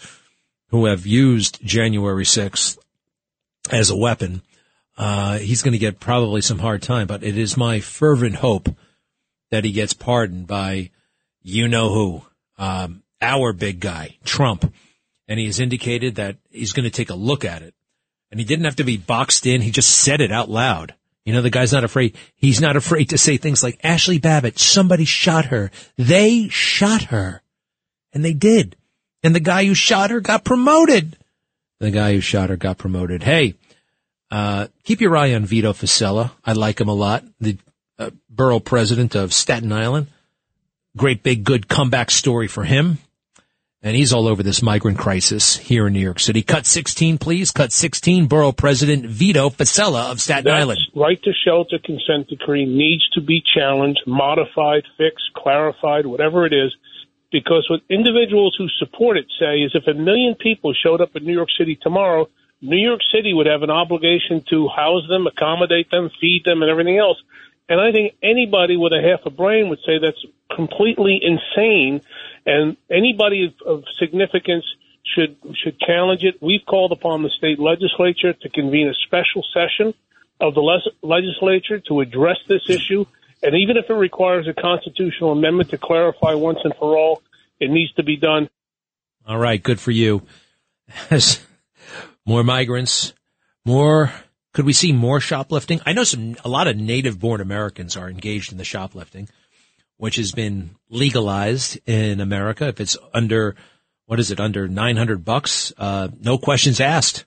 [0.69, 2.77] who have used January 6th
[3.69, 4.43] as a weapon,
[4.97, 8.69] uh, he's going to get probably some hard time, but it is my fervent hope
[9.49, 10.89] that he gets pardoned by
[11.41, 12.21] you know who.
[12.57, 14.73] Um, our big guy, Trump.
[15.27, 17.73] And he has indicated that he's going to take a look at it.
[18.31, 19.61] And he didn't have to be boxed in.
[19.61, 20.95] He just said it out loud.
[21.25, 22.17] You know, the guy's not afraid.
[22.35, 25.69] He's not afraid to say things like, Ashli Babbitt, somebody shot her.
[25.97, 27.41] They shot her.
[28.13, 28.75] And they did.
[29.23, 31.17] And the guy who shot her got promoted.
[31.79, 33.23] The guy who shot her got promoted.
[33.23, 33.55] Hey,
[34.31, 36.31] uh, keep your eye on Vito Fossella.
[36.43, 37.23] I like him a lot.
[37.39, 37.57] The
[37.99, 40.07] uh, borough president of Staten Island.
[40.97, 42.97] Great big good comeback story for him.
[43.83, 46.43] And he's all over this migrant crisis here in New York City.
[46.43, 47.49] Cut 16, please.
[47.49, 48.27] Cut 16.
[48.27, 50.79] Borough President Vito Fossella of Staten that Island.
[50.95, 56.75] Right to shelter consent decree needs to be challenged, modified, fixed, clarified, whatever it is.
[57.31, 61.25] because what individuals who support it say is if a million people showed up in
[61.25, 62.27] New York City tomorrow,
[62.61, 66.69] New York City would have an obligation to house them, accommodate them, feed them, and
[66.69, 67.17] everything else.
[67.69, 70.23] And I think anybody with a half a brain would say that's
[70.53, 72.01] completely insane.
[72.45, 74.65] And anybody of, of significance
[75.15, 76.41] should should challenge it.
[76.41, 79.93] We've called upon the state legislature to convene a special session
[80.39, 83.05] of the les- legislature to address this issue.
[83.43, 87.21] And even if it requires a constitutional amendment to clarify once and for all,
[87.59, 88.49] it needs to be done.
[89.27, 90.23] All right, good for you.
[92.25, 93.13] more migrants,
[93.65, 94.11] more.
[94.53, 95.79] Could we see more shoplifting?
[95.85, 99.29] I know some a lot of native-born Americans are engaged in the shoplifting,
[100.01, 102.67] which has been legalized in America.
[102.67, 103.55] If it's under
[104.07, 105.71] what is it under 900 bucks?
[105.77, 107.25] Uh, no questions asked.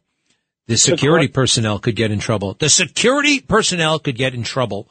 [0.67, 2.55] The security personnel could get in trouble.
[2.55, 4.91] The security personnel could get in trouble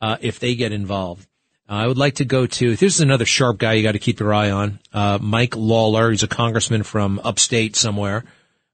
[0.00, 1.24] uh, if they get involved.
[1.68, 2.70] Uh, I would like to go to.
[2.74, 4.80] This is another sharp guy you got to keep your eye on.
[4.92, 6.10] Uh, Mike Lawler.
[6.10, 8.24] He's a congressman from upstate somewhere,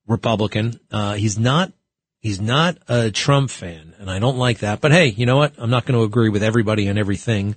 [0.07, 0.81] Republican.
[0.91, 1.75] Uh, he's not.
[2.21, 4.81] He's not a Trump fan, and I don't like that.
[4.81, 5.53] But hey, you know what?
[5.59, 7.55] I'm not going to agree with everybody and everything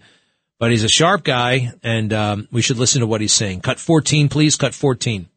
[0.60, 3.62] but he's a sharp guy, and um, we should listen to what he's saying.
[3.62, 4.57] Cut 14, please.
[4.57, 5.28] Cut 14.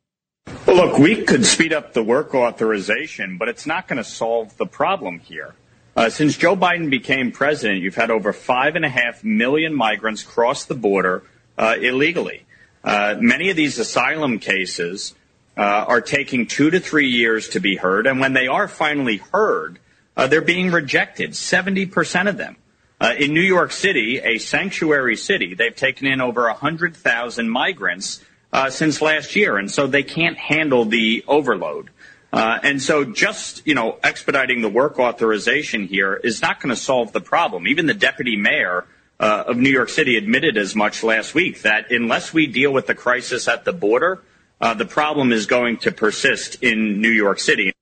[0.66, 4.57] Well, look, we could speed up the work authorization, but it's not going to solve
[4.57, 5.55] the problem here.
[5.95, 10.23] Uh, since Joe Biden became president, you've had over five and a half million migrants
[10.23, 11.23] cross the border
[11.57, 12.45] uh, illegally.
[12.83, 15.14] Uh, many of these asylum cases
[15.57, 19.18] uh, are taking two to three years to be heard, and when they are finally
[19.18, 19.79] heard,
[20.16, 21.33] uh, they're being rejected.
[21.33, 22.57] 70% of them.
[23.03, 28.71] Uh, in New York City, a sanctuary city, they've taken in over 100,000 migrants uh,
[28.71, 31.91] since last year, and so they can't handle the overload.
[32.33, 36.81] Uh, and so just, you know, expediting the work authorization here is not going to
[36.81, 37.67] solve the problem.
[37.67, 38.87] Even the deputy mayor
[39.19, 42.87] uh, of New York City admitted as much last week that unless we deal with
[42.87, 44.23] the crisis at the border,
[44.61, 47.73] uh, the problem is going to persist in New York City.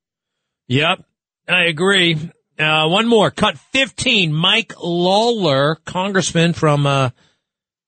[0.68, 1.04] Yep,
[1.46, 2.30] I agree.
[2.60, 3.30] Uh, one more.
[3.30, 4.32] Cut 15.
[4.32, 7.10] Mike Lawler, congressman from, uh,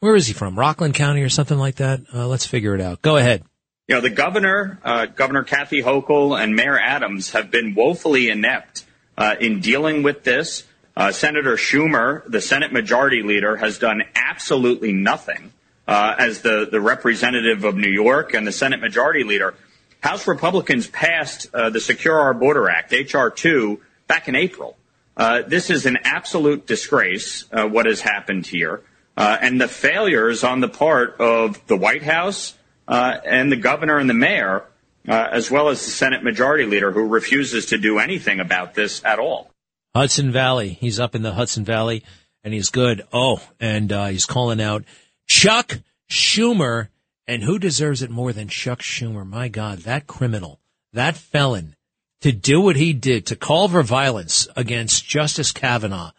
[0.00, 0.58] where is he from?
[0.58, 2.00] Rockland County or something like that?
[2.12, 3.02] Uh, let's figure it out.
[3.02, 3.42] Go ahead.
[3.88, 8.86] You know, the governor, uh, Governor Kathy Hochul and Mayor Adams have been woefully inept
[9.18, 10.64] uh, in dealing with this.
[10.96, 15.52] Uh, Senator Schumer, the Senate Majority Leader, has done absolutely nothing
[15.86, 19.54] as the, the representative of New York and the Senate Majority Leader.
[20.00, 23.30] House Republicans passed the Secure Our Border Act, H.R.
[23.30, 24.76] 2, back in April.
[25.16, 28.82] Uh, this is an absolute disgrace, uh, what has happened here.
[29.16, 32.54] Uh, and the failures on the part of the White House
[32.88, 34.64] uh, and the governor and the mayor,
[35.06, 39.04] uh, as well as the Senate Majority Leader, who refuses to do anything about this
[39.04, 39.50] at all.
[39.94, 40.70] Hudson Valley.
[40.70, 42.02] He's up in the Hudson Valley,
[42.42, 43.02] and he's good.
[43.12, 44.84] Oh, and uh, he's calling out
[45.26, 45.80] Chuck
[46.10, 46.88] Schumer.
[47.28, 49.26] And who deserves it more than Chuck Schumer?
[49.26, 50.60] My God, that criminal,
[50.92, 51.76] that felon
[52.22, 56.12] to do what he did, to call for violence against Justice Kavanaugh,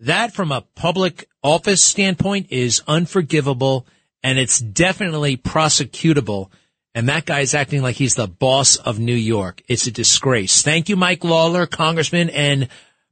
[0.00, 3.86] that from a public office standpoint is unforgivable
[4.22, 6.50] and it's definitely prosecutable.
[6.94, 9.62] And that guy's acting like he's the boss of New York.
[9.68, 10.62] It's a disgrace.
[10.62, 12.68] Thank you, Mike Lawler, Congressman and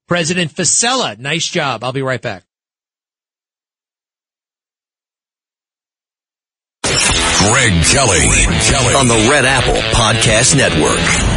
[0.09, 1.19] President Fossella.
[1.19, 1.85] Nice job.
[1.85, 2.45] I'll be right back.
[6.83, 11.32] Greg Kelly, Greg Kelly on the Red Apple Podcast Network.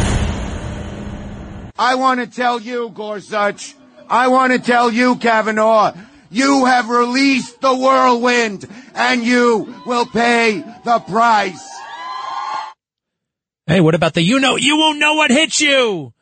[1.78, 3.74] I want to tell you, Gorsuch,
[4.08, 5.92] I want to tell you, Kavanaugh,
[6.30, 11.68] you have released the whirlwind and you will pay the price.
[13.66, 16.12] Hey, what about the you know, you won't know what hit you.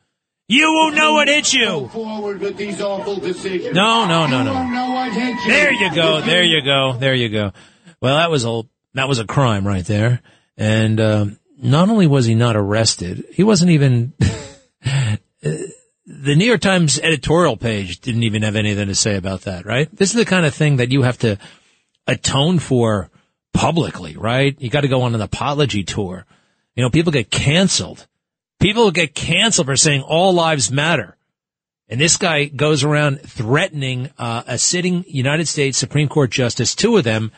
[0.47, 1.87] You won't know what hit you.
[1.87, 3.73] Forward with these awful decisions.
[3.75, 4.53] No, no, no, You no.
[4.53, 5.47] won't know what hit you.
[5.51, 6.21] There you go.
[6.21, 6.93] There you go.
[6.97, 7.51] There you go.
[8.01, 8.61] Well, that was a
[8.93, 10.21] that was a crime right there.
[10.57, 14.13] And um, not only was he not arrested, he wasn't even.
[16.05, 19.65] the New York Times editorial page didn't even have anything to say about that.
[19.65, 19.93] Right?
[19.95, 21.37] This is the kind of thing that you have to
[22.07, 23.09] atone for
[23.53, 24.17] publicly.
[24.17, 24.55] Right?
[24.59, 26.25] You got to go on an apology tour.
[26.75, 28.07] You know, people get canceled.
[28.59, 31.17] People get canceled for saying all lives matter.
[31.87, 36.97] And this guy goes around threatening uh, a sitting United States Supreme Court justice, two
[36.97, 37.31] of them.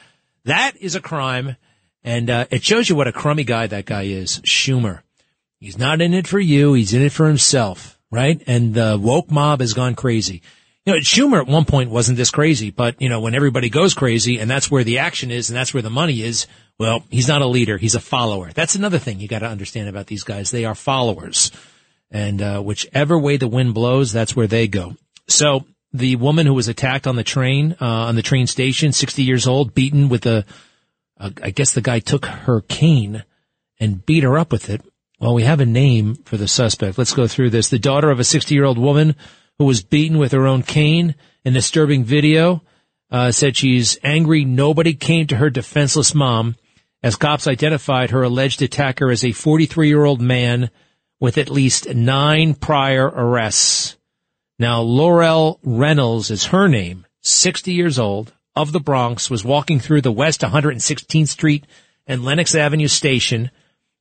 [0.45, 1.57] That is a crime.
[2.03, 5.01] And uh, it shows you what a crummy guy that guy is, Schumer.
[5.59, 6.73] He's not in it for you.
[6.73, 8.41] He's in it for himself, right?
[8.47, 10.41] And the woke mob has gone crazy.
[10.85, 13.93] You know, Schumer at one point wasn't this crazy, but you know, when everybody goes
[13.93, 16.47] crazy and that's where the action is and that's where the money is,
[16.79, 17.77] well, he's not a leader.
[17.77, 18.51] He's a follower.
[18.53, 20.51] That's another thing you got to understand about these guys.
[20.51, 21.51] They are followers.
[22.09, 24.95] And, uh, whichever way the wind blows, that's where they go.
[25.27, 29.23] So the woman who was attacked on the train, uh, on the train station, 60
[29.23, 30.45] years old, beaten with a,
[31.19, 33.23] uh, I guess the guy took her cane
[33.79, 34.81] and beat her up with it.
[35.19, 36.97] Well, we have a name for the suspect.
[36.97, 37.69] Let's go through this.
[37.69, 39.15] The daughter of a 60 year old woman
[39.57, 42.61] who was beaten with her own cane in a disturbing video,
[43.09, 46.55] uh, said she's angry nobody came to her defenseless mom
[47.01, 50.69] as cops identified her alleged attacker as a 43 year old man
[51.19, 53.95] with at least nine prior arrests.
[54.59, 60.01] Now, Laurel Reynolds is her name, 60 years old, of the Bronx, was walking through
[60.01, 61.65] the West 116th Street
[62.07, 63.51] and Lenox Avenue station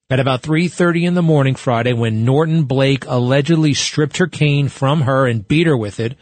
[0.08, 5.02] at about 3.30 in the morning Friday when Norton Blake allegedly stripped her cane from
[5.02, 6.16] her and beat her with it,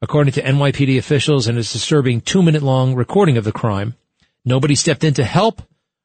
[0.00, 3.94] according to NYPD officials in a disturbing two-minute long recording of the crime.
[4.44, 5.62] Nobody stepped in to help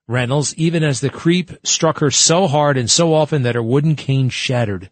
[0.07, 3.95] Reynolds, even as the creep struck her so hard and so often that her wooden
[3.95, 4.89] cane shattered.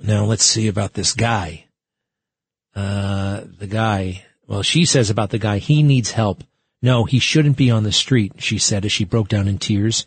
[0.00, 1.64] Now let's see about this guy.
[2.76, 6.44] Uh, the guy, well, she says about the guy, he needs help.
[6.80, 10.06] No, he shouldn't be on the street, she said as she broke down in tears.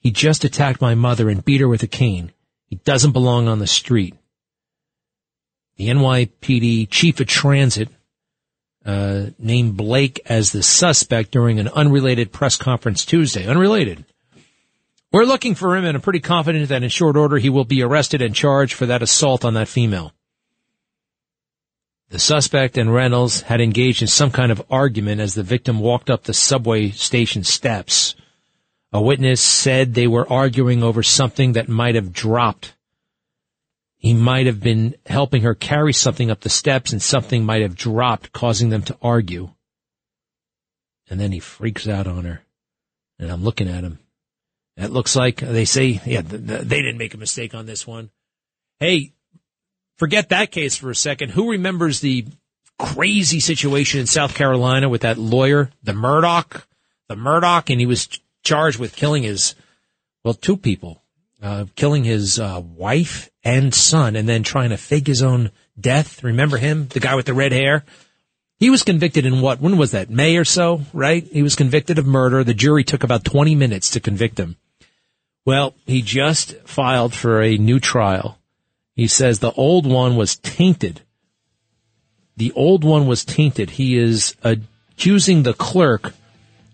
[0.00, 2.32] He just attacked my mother and beat her with a cane.
[2.66, 4.14] He doesn't belong on the street.
[5.76, 7.88] The NYPD chief of transit
[8.84, 13.46] uh, named Blake as the suspect during an unrelated press conference Tuesday.
[13.46, 14.04] Unrelated.
[15.12, 17.82] We're looking for him and I'm pretty confident that in short order he will be
[17.82, 20.12] arrested and charged for that assault on that female.
[22.10, 26.08] The suspect and Reynolds had engaged in some kind of argument as the victim walked
[26.08, 28.14] up the subway station steps.
[28.92, 32.74] A witness said they were arguing over something that might have dropped.
[33.98, 37.76] He might have been helping her carry something up the steps and something might have
[37.76, 39.50] dropped, causing them to argue.
[41.10, 42.42] And then he freaks out on her.
[43.18, 43.98] And I'm looking at him.
[44.76, 48.10] It looks like they say, yeah, they didn't make a mistake on this one.
[48.78, 49.12] Hey,
[49.96, 51.30] forget that case for a second.
[51.30, 52.26] Who remembers the
[52.78, 56.62] crazy situation in South Carolina with that lawyer, the Murdaugh,
[57.08, 58.08] the Murdaugh, and he was
[58.42, 59.54] charged with killing his,
[60.24, 61.02] well, two people,
[61.42, 66.22] uh, killing his uh, wife and son, and then trying to fake his own death.
[66.24, 67.84] Remember him, the guy with the red hair?
[68.58, 69.60] He was convicted in what?
[69.60, 70.10] When was that?
[70.10, 71.24] May or so, right?
[71.24, 72.42] He was convicted of murder.
[72.42, 74.56] The jury took about 20 minutes to convict him.
[75.44, 78.38] Well, he just filed for a new trial.
[78.94, 81.02] He says the old one was tainted.
[82.36, 83.70] The old one was tainted.
[83.70, 86.14] He is accusing the clerk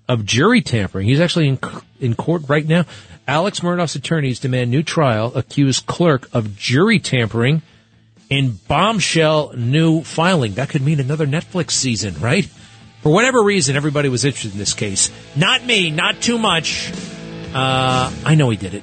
[0.09, 1.07] of jury tampering.
[1.07, 1.59] He's actually in,
[2.01, 2.85] in court right now.
[3.27, 7.63] Alex Murdaugh's attorneys demand new trial, accuse clerk of jury tampering
[8.29, 10.55] in bombshell new filing.
[10.55, 12.45] That could mean another Netflix season, right?
[13.03, 15.11] For whatever reason, everybody was interested in this case.
[15.37, 16.93] Not me, not too much.
[17.55, 18.83] Uh, I know he did it.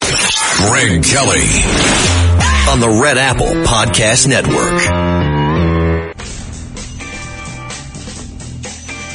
[0.00, 1.40] Greg Kelly
[2.70, 5.33] on the Red Apple Podcast Network.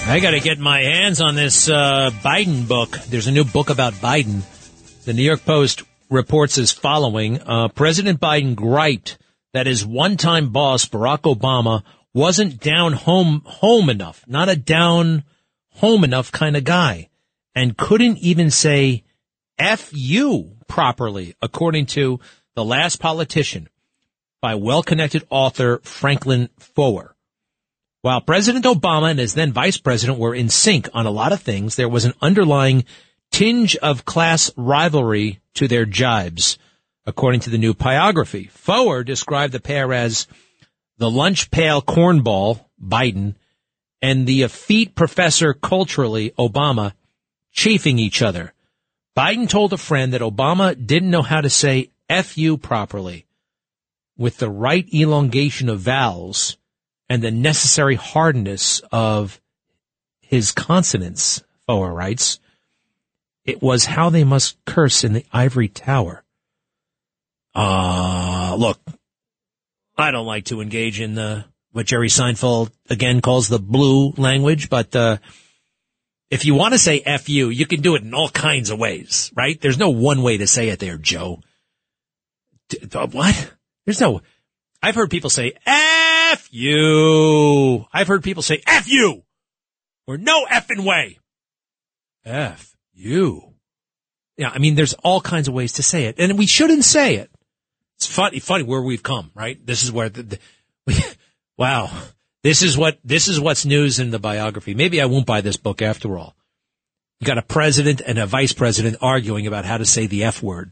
[0.09, 2.89] I got to get my hands on this uh, Biden book.
[3.09, 4.41] There's a new book about Biden.
[5.05, 9.19] The New York Post reports as following: uh, President Biden griped
[9.53, 15.25] that his one-time boss Barack Obama wasn't down home home enough, not a down
[15.73, 17.09] home enough kind of guy,
[17.53, 19.03] and couldn't even say
[19.59, 22.19] "f you" properly, according to
[22.55, 23.69] the last politician
[24.41, 27.15] by well-connected author Franklin Foer.
[28.01, 31.41] While President Obama and his then vice president were in sync on a lot of
[31.41, 32.85] things, there was an underlying
[33.29, 36.57] tinge of class rivalry to their jibes,
[37.05, 38.45] according to the new biography.
[38.45, 40.27] Foer described the pair as
[40.97, 43.35] the lunch pail cornball, Biden,
[44.01, 46.93] and the effete professor culturally, Obama,
[47.51, 48.53] chafing each other.
[49.17, 53.25] Biden told a friend that Obama didn't know how to say F you properly
[54.17, 56.57] with the right elongation of vowels
[57.09, 59.41] and the necessary hardness of
[60.21, 62.39] his consonants, Foer writes.
[63.45, 66.23] It was how they must curse in the ivory tower.
[67.55, 68.79] Uh, look,
[69.97, 74.69] I don't like to engage in the, what Jerry Seinfeld again calls the blue language,
[74.69, 75.17] but, uh,
[76.29, 78.77] if you want to say F you, you can do it in all kinds of
[78.77, 79.59] ways, right?
[79.59, 81.41] There's no one way to say it there, Joe.
[82.69, 83.51] D- what?
[83.85, 84.21] There's no,
[84.81, 87.85] I've heard people say F you.
[87.91, 89.23] I've heard people say F you.
[90.07, 91.19] Or no effing way.
[92.25, 93.53] F you.
[94.37, 97.15] Yeah, I mean, there's all kinds of ways to say it, and we shouldn't say
[97.15, 97.29] it.
[97.97, 99.63] It's funny, funny where we've come, right?
[99.65, 100.39] This is where the, the
[100.87, 100.95] we,
[101.57, 101.91] wow,
[102.41, 104.73] this is what this is what's news in the biography.
[104.73, 106.35] Maybe I won't buy this book after all.
[107.19, 110.41] You got a president and a vice president arguing about how to say the F
[110.41, 110.71] word.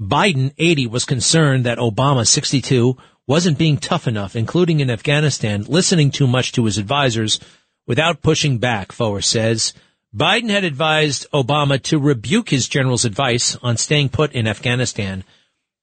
[0.00, 6.10] Biden, 80, was concerned that Obama, 62, wasn't being tough enough, including in Afghanistan, listening
[6.10, 7.40] too much to his advisors
[7.86, 9.72] without pushing back, Foer says.
[10.14, 15.24] Biden had advised Obama to rebuke his general's advice on staying put in Afghanistan,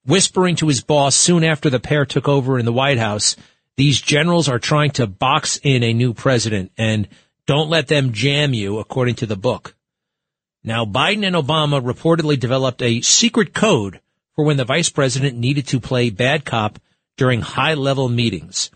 [0.05, 3.35] whispering to his boss soon after the pair took over in the White House,
[3.77, 7.07] these generals are trying to box in a new president and
[7.45, 9.75] don't let them jam you, according to the book.
[10.63, 13.99] Now, Biden and Obama reportedly developed a secret code
[14.35, 16.79] for when the vice president needed to play bad cop
[17.17, 18.69] during high level meetings.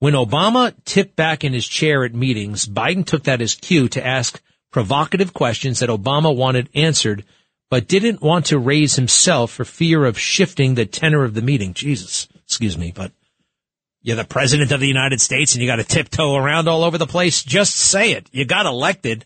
[0.00, 4.04] When Obama tipped back in his chair at meetings, Biden took that as cue to
[4.04, 7.24] ask provocative questions that Obama wanted answered,
[7.70, 11.72] but didn't want to raise himself for fear of shifting the tenor of the meeting.
[11.72, 13.12] Jesus, excuse me, but
[14.02, 16.98] you're the president of the United States and you got to tiptoe around all over
[16.98, 17.44] the place.
[17.44, 18.28] Just say it.
[18.32, 19.24] You got elected.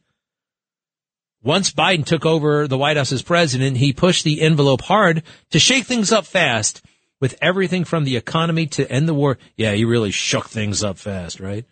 [1.46, 5.60] Once Biden took over the White House as president, he pushed the envelope hard to
[5.60, 6.82] shake things up fast
[7.20, 9.38] with everything from the economy to end the war.
[9.56, 11.64] Yeah, he really shook things up fast, right?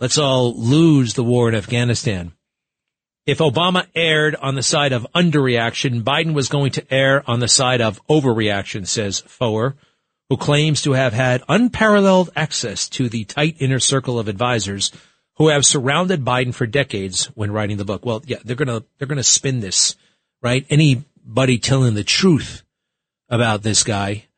[0.00, 2.32] Let's all lose the war in Afghanistan.
[3.26, 7.46] If Obama erred on the side of underreaction, Biden was going to err on the
[7.46, 9.76] side of overreaction, says Foer,
[10.30, 14.90] who claims to have had unparalleled access to the tight inner circle of advisors
[15.38, 18.04] who have surrounded Biden for decades when writing the book.
[18.04, 19.96] Well, yeah, they're gonna, they're gonna spin this,
[20.42, 20.66] right?
[20.68, 22.62] Anybody telling the truth
[23.28, 24.24] about this guy.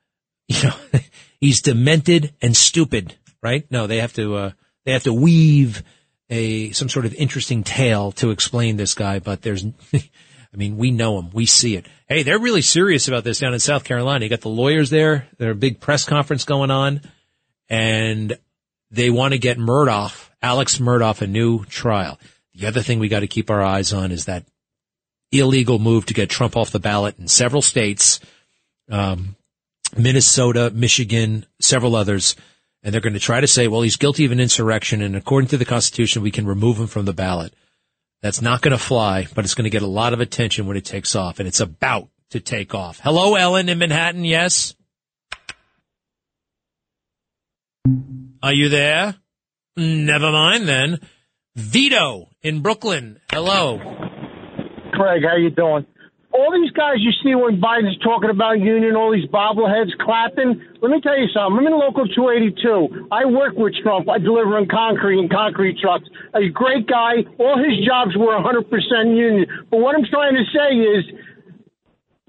[0.52, 1.00] You know,
[1.40, 3.64] he's demented and stupid, right?
[3.70, 4.50] No, they have to, uh,
[4.84, 5.84] they have to weave
[6.28, 10.90] a, some sort of interesting tale to explain this guy, but there's, I mean, we
[10.90, 11.30] know him.
[11.30, 11.86] We see it.
[12.08, 14.24] Hey, they're really serious about this down in South Carolina.
[14.24, 15.28] You got the lawyers there.
[15.38, 17.02] There's a big press conference going on
[17.68, 18.36] and
[18.90, 22.18] they want to get Murdaugh, Alex Murdaugh, a new trial.
[22.54, 24.44] The other thing we got to keep our eyes on is that
[25.32, 28.20] illegal move to get Trump off the ballot in several states
[28.90, 29.36] um,
[29.96, 32.36] Minnesota, Michigan, several others,
[32.82, 35.48] and they're going to try to say, well, he's guilty of an insurrection, and according
[35.48, 37.54] to the Constitution, we can remove him from the ballot.
[38.22, 40.76] That's not going to fly, but it's going to get a lot of attention when
[40.76, 43.00] it takes off, and it's about to take off.
[43.00, 44.24] Hello, Ellen in Manhattan.
[44.24, 44.74] Yes.
[48.42, 49.16] Are you there?
[49.80, 51.00] Never mind then.
[51.56, 53.18] Vito in Brooklyn.
[53.30, 53.78] Hello.
[54.92, 55.86] Craig, how you doing?
[56.32, 60.62] all these guys you see when Biden's talking about union, all these bobbleheads clapping.
[60.80, 61.58] Let me tell you something.
[61.58, 63.08] I'm in local 282.
[63.10, 64.08] I work with Trump.
[64.08, 66.06] I deliver in concrete and concrete trucks.
[66.34, 67.26] A great guy.
[67.38, 68.72] All his jobs were 100%
[69.12, 69.46] union.
[69.70, 71.02] But what I'm trying to say is,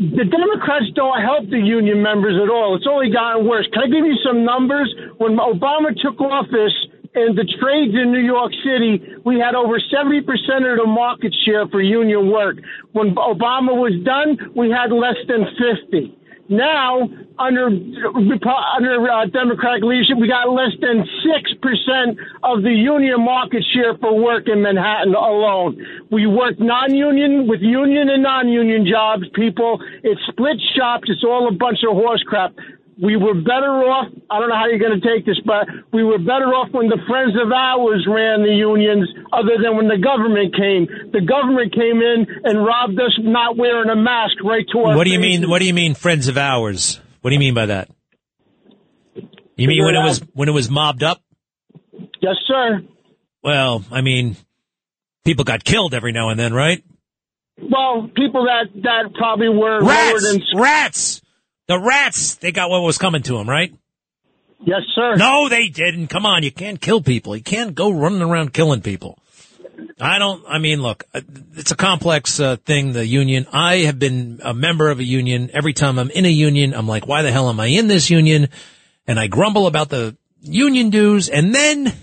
[0.01, 2.75] the Democrats don't help the union members at all.
[2.75, 3.69] It's only gotten worse.
[3.71, 4.89] Can I give you some numbers?
[5.21, 6.73] When Obama took office,
[7.13, 11.67] in the trades in New York City, we had over 70% of the market share
[11.67, 12.57] for union work.
[12.93, 16.17] When Obama was done, we had less than 50.
[16.51, 17.07] Now,
[17.39, 23.63] under under uh, Democratic leadership, we got less than six percent of the union market
[23.71, 25.79] share for work in Manhattan alone.
[26.11, 29.23] We work non-union with union and non-union jobs.
[29.33, 31.07] People, it's split shops.
[31.07, 32.51] It's all a bunch of horse crap
[32.99, 34.11] we were better off.
[34.29, 36.87] I don't know how you're going to take this, but we were better off when
[36.87, 40.87] the friends of ours ran the unions, other than when the government came.
[41.11, 44.95] The government came in and robbed us not wearing a mask right to our.
[44.97, 45.41] What do you faces.
[45.41, 45.49] mean?
[45.49, 46.99] What do you mean, friends of ours?
[47.21, 47.89] What do you mean by that?
[49.55, 51.21] You mean when it was when it was mobbed up?
[52.21, 52.81] Yes, sir.
[53.43, 54.35] Well, I mean,
[55.23, 56.83] people got killed every now and then, right?
[57.59, 60.23] Well, people that that probably were rats.
[60.31, 60.41] Than...
[60.59, 61.21] Rats.
[61.67, 63.73] The rats, they got what was coming to them, right?
[64.63, 65.15] Yes, sir.
[65.15, 66.07] No, they didn't.
[66.07, 67.35] Come on, you can't kill people.
[67.35, 69.17] You can't go running around killing people.
[69.99, 71.21] I don't, I mean, look, uh,
[71.55, 73.47] it's a complex uh, thing, the union.
[73.51, 75.49] I have been a member of a union.
[75.53, 78.09] Every time I'm in a union, I'm like, why the hell am I in this
[78.09, 78.49] union?
[79.07, 81.29] And I grumble about the union dues.
[81.29, 81.93] And then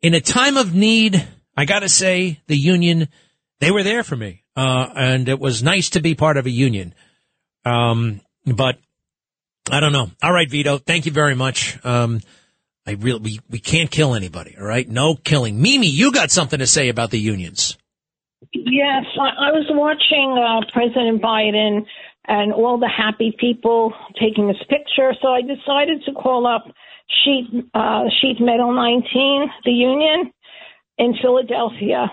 [0.00, 1.24] in a time of need,
[1.56, 3.08] I gotta say the union,
[3.60, 4.42] they were there for me.
[4.56, 6.94] Uh, and it was nice to be part of a union.
[7.64, 8.78] Um, but
[9.70, 10.10] I don't know.
[10.22, 10.78] All right, Vito.
[10.78, 11.78] Thank you very much.
[11.84, 12.20] Um,
[12.86, 14.56] I really, we, we can't kill anybody.
[14.58, 14.88] All right.
[14.88, 15.62] No killing.
[15.62, 17.76] Mimi, you got something to say about the unions.
[18.52, 19.04] Yes.
[19.20, 21.86] I, I was watching, uh, President Biden
[22.26, 25.12] and all the happy people taking his picture.
[25.22, 26.64] So I decided to call up
[27.24, 30.32] Sheet, uh, Sheet Metal 19, the union
[30.98, 32.10] in Philadelphia.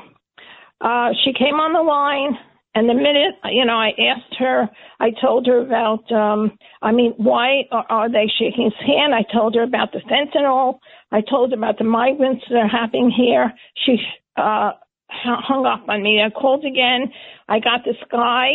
[0.81, 2.37] Uh, she came on the line
[2.75, 7.13] and the minute, you know, I asked her, I told her about, um, I mean,
[7.17, 9.13] why are, are they shaking his hand?
[9.15, 10.79] I told her about the fentanyl.
[11.11, 13.51] I told her about the migrants that are happening here.
[13.85, 13.97] She
[14.37, 14.71] uh,
[15.09, 16.21] hung up on me.
[16.23, 17.11] I called again.
[17.47, 18.49] I got this guy.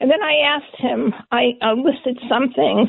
[0.00, 2.88] And then I asked him, I uh, listed some things.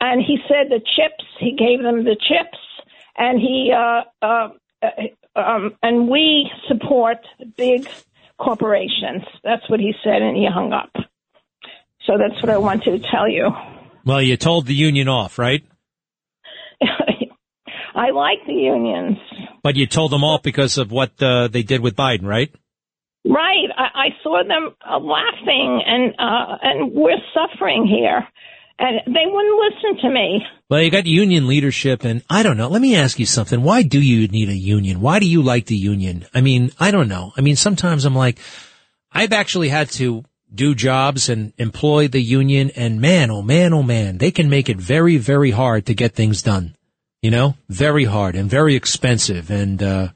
[0.00, 1.24] and he said the chips.
[1.38, 2.58] He gave them the chips,
[3.16, 4.48] and he uh, uh,
[4.82, 7.18] uh, um, and we support
[7.56, 7.88] big
[8.38, 9.22] corporations.
[9.42, 10.90] That's what he said, and he hung up.
[12.06, 13.50] So that's what I wanted to tell you.
[14.04, 15.64] Well, you told the union off, right?
[17.94, 19.18] I like the unions.
[19.62, 22.54] But you told them off because of what uh, they did with Biden, right?
[23.24, 23.68] Right.
[23.76, 28.28] I, I saw them uh, laughing, and uh, and we're suffering here,
[28.78, 30.44] and they wouldn't listen to me.
[30.68, 32.68] Well, you got union leadership, and I don't know.
[32.68, 33.62] Let me ask you something.
[33.62, 35.00] Why do you need a union?
[35.00, 36.26] Why do you like the union?
[36.34, 37.32] I mean, I don't know.
[37.36, 38.38] I mean, sometimes I'm like,
[39.12, 43.82] I've actually had to do jobs and employ the union, and man, oh man, oh
[43.82, 46.76] man, they can make it very, very hard to get things done.
[47.22, 50.08] You know, very hard and very expensive, and uh,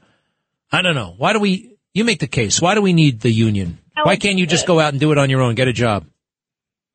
[0.71, 1.15] I don't know.
[1.17, 1.77] Why do we?
[1.93, 2.61] You make the case.
[2.61, 3.79] Why do we need the union?
[4.03, 6.05] Why can't you just go out and do it on your own, get a job?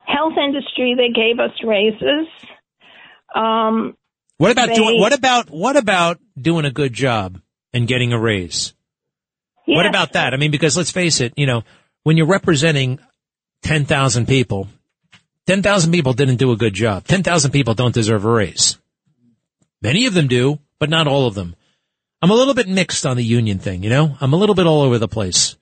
[0.06, 2.26] Health industry, they gave us raises.
[3.34, 3.96] Um,
[4.38, 5.00] What about they- doing?
[5.00, 7.40] What about what about doing a good job
[7.72, 8.72] and getting a raise?
[9.66, 10.32] What about that?
[10.32, 11.64] I mean, because let's face it, you know,
[12.04, 13.00] when you're representing
[13.62, 14.68] ten thousand people,
[15.46, 17.04] ten thousand people didn't do a good job.
[17.04, 18.78] Ten thousand people don't deserve a raise.
[19.82, 21.56] Many of them do, but not all of them.
[22.22, 23.82] I'm a little bit mixed on the union thing.
[23.82, 25.56] You know, I'm a little bit all over the place.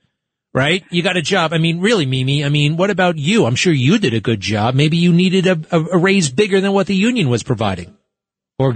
[0.55, 0.85] Right?
[0.89, 1.51] You got a job.
[1.51, 2.45] I mean, really, Mimi.
[2.45, 3.45] I mean, what about you?
[3.45, 4.73] I'm sure you did a good job.
[4.73, 7.97] Maybe you needed a, a, a raise bigger than what the union was providing,
[8.57, 8.75] or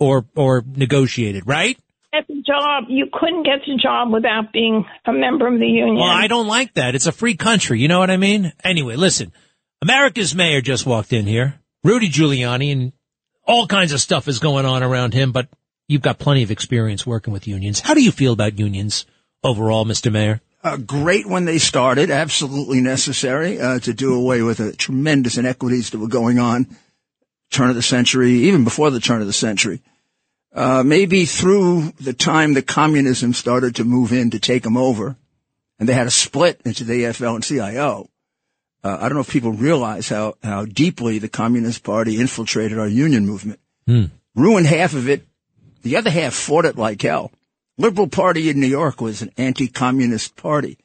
[0.00, 1.46] or or negotiated.
[1.46, 1.78] Right?
[2.14, 2.84] Get the job.
[2.88, 5.96] You couldn't get the job without being a member of the union.
[5.96, 6.94] Well, I don't like that.
[6.94, 7.78] It's a free country.
[7.78, 8.54] You know what I mean?
[8.64, 9.32] Anyway, listen.
[9.82, 12.92] America's mayor just walked in here, Rudy Giuliani, and
[13.46, 15.48] all kinds of stuff is going on around him, but
[15.88, 17.80] you've got plenty of experience working with unions.
[17.80, 19.04] How do you feel about unions
[19.44, 20.10] overall, Mr.
[20.10, 20.40] Mayor?
[20.66, 25.90] Uh, great when they started, absolutely necessary uh, to do away with the tremendous inequities
[25.90, 26.66] that were going on
[27.52, 29.80] turn of the century, even before the turn of the century.
[30.52, 35.14] Uh, maybe through the time that communism started to move in to take them over,
[35.78, 38.10] and they had a split into the AFL and CIO.
[38.82, 42.88] Uh, I don't know if people realize how, how deeply the Communist Party infiltrated our
[42.88, 43.60] union movement.
[44.34, 45.28] Ruined half of it.
[45.82, 47.30] The other half fought it like hell.
[47.78, 50.78] Liberal Party in New York was an anti-communist party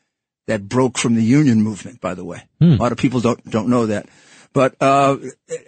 [0.47, 2.43] that broke from the union movement, by the way.
[2.61, 4.07] A lot of people don't, don't know that.
[4.53, 5.17] But, uh,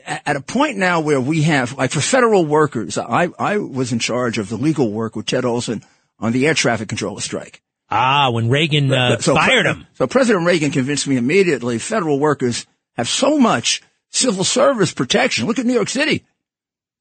[0.05, 3.99] at a point now where we have, like for federal workers, I, I was in
[3.99, 5.83] charge of the legal work with Ted Olson
[6.19, 7.61] on the air traffic controller strike.
[7.89, 9.87] Ah, when Reagan uh, So fired him.
[9.93, 12.65] So President Reagan convinced me immediately federal workers
[12.97, 15.47] have so much civil service protection.
[15.47, 16.25] Look at New York City.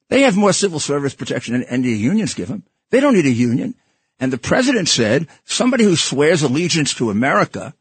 [0.08, 2.64] They have more civil service protection than any unions give them.
[2.90, 3.74] They don't need a union.
[4.22, 7.74] And the president said somebody who swears allegiance to America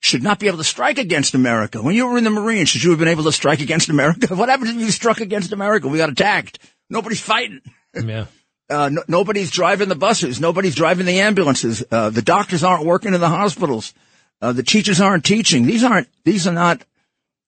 [0.00, 1.80] should not be able to strike against America.
[1.80, 4.26] When you were in the Marines, should you have been able to strike against America?
[4.34, 5.86] What happened if you struck against America?
[5.86, 6.58] We got attacked.
[6.90, 7.60] Nobody's fighting.
[7.94, 8.26] Yeah.
[8.70, 10.40] Uh, no, nobody's driving the buses.
[10.40, 11.84] Nobody's driving the ambulances.
[11.90, 13.92] Uh, the doctors aren't working in the hospitals.
[14.40, 15.66] Uh, the teachers aren't teaching.
[15.66, 16.82] These aren't, these are not,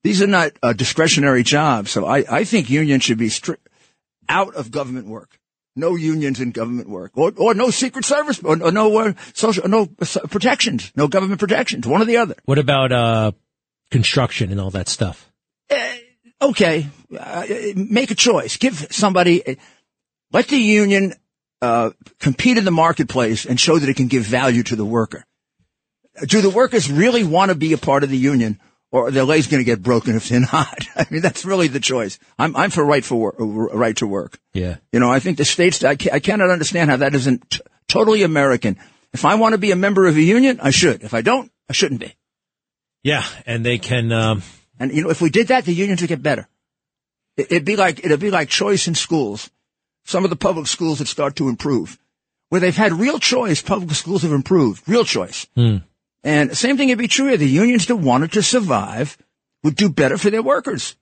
[0.04, 1.90] these are not uh, discretionary jobs.
[1.90, 3.56] So I, I think unions should be stri-
[4.28, 5.40] out of government work.
[5.76, 9.68] No unions in government work, or, or no Secret Service, or, or no uh, social,
[9.68, 11.86] no uh, protections, no government protections.
[11.86, 12.34] One or the other.
[12.46, 13.32] What about uh,
[13.90, 15.30] construction and all that stuff?
[16.40, 16.86] okay,
[17.18, 18.56] uh, make a choice.
[18.56, 19.58] Give somebody,
[20.32, 21.14] let the union
[21.62, 25.24] uh, compete in the marketplace and show that it can give value to the worker.
[26.26, 28.58] Do the workers really want to be a part of the union,
[28.96, 30.86] or their legs going to get broken if they're not?
[30.96, 32.18] I mean, that's really the choice.
[32.38, 34.38] I'm I'm for right for work, right to work.
[34.54, 34.76] Yeah.
[34.92, 35.84] You know, I think the states.
[35.84, 38.76] I, ca- I cannot understand how that isn't t- totally American.
[39.12, 41.02] If I want to be a member of a union, I should.
[41.02, 42.14] If I don't, I shouldn't be.
[43.02, 44.12] Yeah, and they can.
[44.12, 44.42] Um,
[44.78, 46.48] And you know, if we did that, the unions would get better.
[47.36, 49.50] It- It'd be like it'd be like choice in schools.
[50.04, 51.98] Some of the public schools would start to improve,
[52.50, 53.60] where they've had real choice.
[53.62, 55.46] Public schools have improved, real choice.
[55.54, 55.78] Hmm.
[56.24, 57.36] And same thing would be true here.
[57.36, 59.16] The unions that wanted to survive
[59.62, 60.96] would do better for their workers.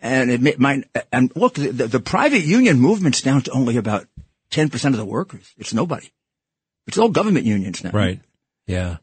[0.00, 4.06] And it might, and look, the, the, private union movement's down to only about
[4.50, 5.52] 10% of the workers.
[5.58, 6.10] It's nobody.
[6.86, 7.90] It's all government unions now.
[7.90, 8.20] Right.
[8.66, 8.96] Yeah.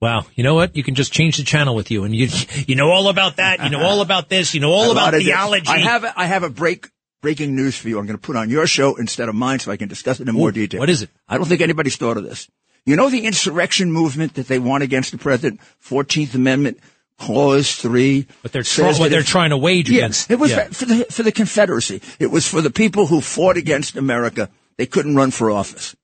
[0.00, 0.26] Wow.
[0.34, 0.76] You know what?
[0.76, 2.28] You can just change the channel with you, and you
[2.66, 3.64] you know all about that.
[3.64, 4.54] You know all about this.
[4.54, 5.24] You know all about of this.
[5.24, 5.68] theology.
[5.68, 6.88] I have a, I have a break
[7.20, 7.98] breaking news for you.
[7.98, 10.28] I'm going to put on your show instead of mine, so I can discuss it
[10.28, 10.78] in more detail.
[10.78, 11.10] what is it?
[11.28, 12.48] I don't think anybody's thought of this.
[12.88, 16.78] You know the insurrection movement that they want against the president, Fourteenth Amendment,
[17.18, 18.26] Clause Three.
[18.40, 20.68] What they're try- what they're if- trying to wage Yeah, against- It was yeah.
[20.68, 22.00] for the for the Confederacy.
[22.18, 24.48] It was for the people who fought against America.
[24.78, 25.94] They couldn't run for office.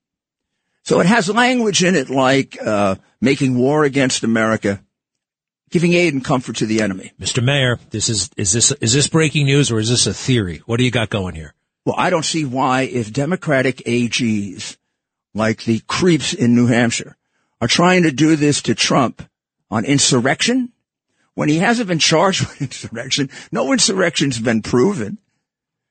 [0.83, 4.83] So it has language in it like uh, making war against America
[5.71, 7.13] giving aid and comfort to the enemy.
[7.19, 7.43] Mr.
[7.43, 10.61] Mayor, this is is this is this breaking news or is this a theory?
[10.67, 11.55] What do you got going here?
[11.87, 14.77] Well, I don't see why if Democratic AGs
[15.35, 17.17] like the creeps in New Hampshire
[17.61, 19.29] are trying to do this to Trump
[19.71, 20.73] on insurrection
[21.35, 23.29] when he hasn't been charged with insurrection.
[23.53, 25.19] No insurrection's been proven.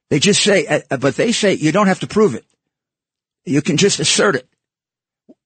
[0.10, 2.46] They just say, uh, but they say you don't have to prove it.
[3.46, 4.48] You can just assert it.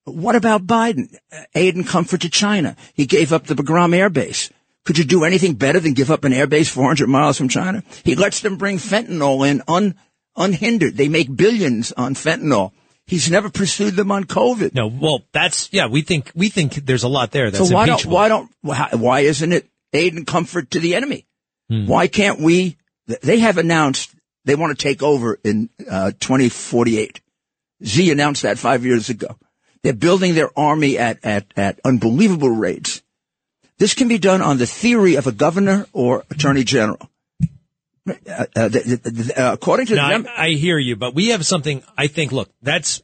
[0.04, 1.14] What about Biden?
[1.54, 2.76] Aid and comfort to China.
[2.94, 4.50] He gave up the Bagram Air Base.
[4.84, 7.82] Could you do anything better than give up an airbase 400 miles from China?
[8.04, 9.96] He lets them bring fentanyl in un,
[10.34, 10.96] unhindered.
[10.96, 12.72] They make billions on fentanyl.
[13.08, 14.74] He's never pursued them on COVID.
[14.74, 15.86] No, well, that's yeah.
[15.86, 17.50] We think we think there's a lot there.
[17.50, 20.94] That's so why don't why don't why, why isn't it aid and comfort to the
[20.94, 21.26] enemy?
[21.70, 21.86] Hmm.
[21.86, 22.76] Why can't we?
[23.06, 24.14] They have announced
[24.44, 27.20] they want to take over in uh, 2048.
[27.84, 29.38] Z announced that five years ago.
[29.82, 33.00] They're building their army at, at, at unbelievable rates.
[33.78, 37.10] This can be done on the theory of a governor or attorney general.
[38.10, 38.68] Uh, uh,
[39.36, 41.82] uh, according to No, the I, Dem- I hear you, but we have something.
[41.96, 42.32] I think.
[42.32, 43.02] Look, that's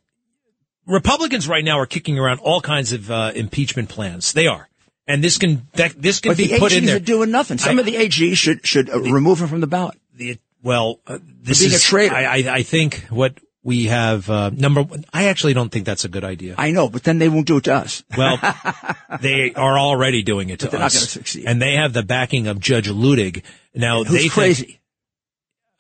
[0.87, 4.33] Republicans right now are kicking around all kinds of uh, impeachment plans.
[4.33, 4.69] They are,
[5.07, 6.97] and this can that this can but be the put AGs in there.
[6.97, 7.59] are doing nothing.
[7.59, 9.99] Some I- of the AGs should should uh, remove him from the ballot.
[10.15, 12.15] the well, uh, this being a traitor.
[12.15, 14.83] I, I, I think what we have uh, number.
[14.83, 16.55] one- I actually don't think that's a good idea.
[16.59, 18.03] I know, but then they won't do it to us.
[18.17, 18.39] Well,
[19.21, 22.47] they are already doing it to But they're not us, and they have the backing
[22.47, 23.43] of Judge Luttig.
[23.75, 24.81] Now Who's they think- crazy?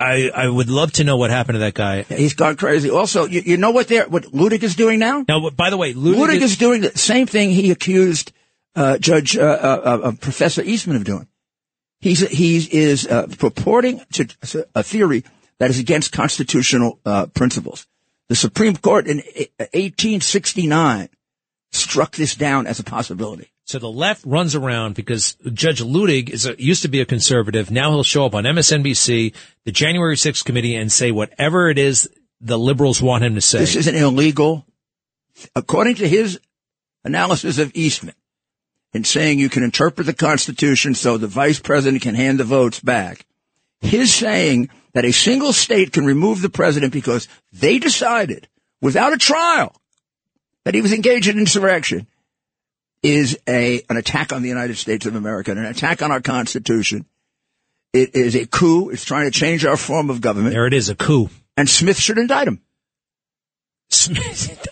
[0.00, 2.02] I I would love to know what happened to that guy.
[2.02, 2.90] He's gone crazy.
[2.90, 5.24] Also, you, you know what they're, what Luttig is doing now?
[5.28, 8.32] Now, by the way, Luttig, Luttig is, is doing the same thing he accused
[8.74, 11.28] uh, Judge uh, uh, uh, Professor Eastman of doing.
[12.00, 14.28] He's he is uh, purporting to
[14.74, 15.24] a theory
[15.58, 17.86] that is against constitutional uh, principles.
[18.28, 21.08] The Supreme Court in 1869
[21.70, 23.50] struck this down as a possibility.
[23.66, 27.70] So the left runs around because Judge Luttig is a, used to be a conservative.
[27.70, 29.34] Now he'll show up on MSNBC,
[29.64, 32.08] the January 6th committee, and say whatever it is
[32.42, 33.58] the liberals want him to say.
[33.58, 34.66] This is an illegal,
[35.56, 36.38] according to his
[37.04, 38.14] analysis of Eastman,
[38.92, 42.80] in saying you can interpret the Constitution so the vice president can hand the votes
[42.80, 43.24] back.
[43.80, 48.46] His saying that a single state can remove the president because they decided
[48.82, 49.74] without a trial
[50.64, 52.06] that he was engaged in insurrection
[53.04, 57.06] is a an attack on the United States of America, an attack on our Constitution.
[57.92, 58.88] It is a coup.
[58.90, 60.54] It's trying to change our form of government.
[60.54, 61.28] There it is, a coup.
[61.56, 62.60] And Smith should indict him.
[63.90, 64.66] Smith,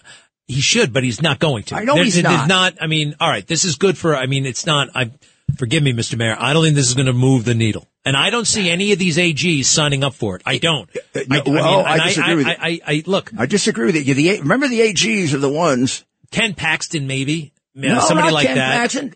[0.48, 1.76] he should, but he's not going to.
[1.76, 2.48] I know There- he's not.
[2.48, 2.74] not.
[2.80, 4.16] I mean, all right, this is good for.
[4.16, 4.88] I mean, it's not.
[4.94, 5.12] I
[5.56, 6.16] forgive me, Mr.
[6.16, 6.36] Mayor.
[6.38, 8.92] I don't think this is going to move the needle, and I don't see any
[8.92, 10.42] of these AGs signing up for it.
[10.44, 10.90] I don't.
[11.14, 12.56] Uh, no, do- I well, mean, I disagree with I, you.
[12.58, 13.30] I, I, I look.
[13.38, 14.14] I disagree with you.
[14.14, 16.04] The, remember the AGs are the ones.
[16.32, 17.51] Ken Paxton, maybe.
[17.74, 18.76] Yeah, no, somebody not like that.
[18.76, 19.14] Paxton.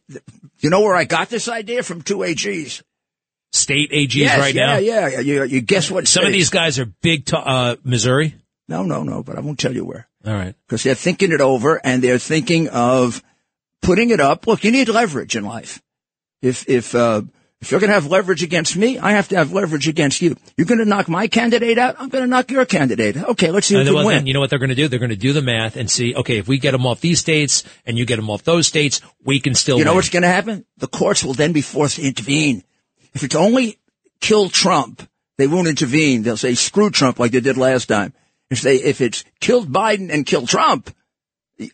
[0.61, 2.03] You know where I got this idea from?
[2.03, 2.83] Two AGs.
[3.53, 4.77] State AGs yes, right yeah, now.
[4.79, 5.21] Yeah, yeah.
[5.21, 6.09] You, you guess what?
[6.09, 7.27] Some of these guys are big.
[7.27, 8.35] To, uh, Missouri.
[8.69, 9.23] No, no, no.
[9.23, 10.55] But I won't tell you where All right.
[10.67, 13.23] because they're thinking it over and they're thinking of
[13.83, 14.47] putting it up.
[14.47, 15.83] Look, you need leverage in life.
[16.43, 17.23] If if uh,
[17.61, 20.37] if you're going to have leverage against me, I have to have leverage against you.
[20.57, 21.97] You're going to knock my candidate out.
[21.99, 23.17] I'm going to knock your candidate.
[23.17, 23.29] out.
[23.31, 24.27] Okay, let's see who And can win.
[24.27, 24.89] you know what they're going to do?
[24.89, 27.19] They're going to do the math and see, okay, if we get them off these
[27.19, 29.97] states and you get them off those states, we can still You know win.
[29.97, 30.67] what's going to happen?
[30.77, 32.63] The courts will then be forced to intervene.
[33.15, 33.79] If it's only
[34.21, 35.09] kill Trump,
[35.39, 36.23] they won't intervene.
[36.23, 38.13] They'll say screw Trump like they did last time.
[38.51, 40.95] If they, if it's killed Biden and kill Trump,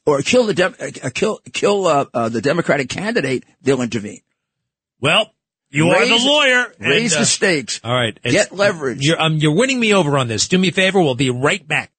[0.07, 4.21] or kill the Dem- uh, kill kill uh, uh, the Democratic candidate, they'll intervene.
[5.01, 5.35] Well,
[5.73, 6.73] you are the lawyer.
[6.79, 7.81] Raise and, uh, the stakes.
[7.83, 8.19] All right.
[8.23, 9.05] It's- Get leverage.
[9.05, 10.47] You're, um, you're winning me over on this.
[10.49, 11.01] Do me a favor.
[11.01, 11.91] We'll be right back.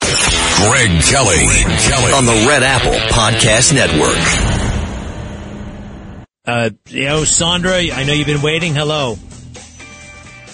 [0.00, 1.44] Greg Kelly.
[1.44, 2.12] Kelly.
[2.12, 4.16] on the Red Apple Podcast Network.
[6.46, 8.74] Uh, yo, Sandra, I know you've been waiting.
[8.74, 9.16] Hello.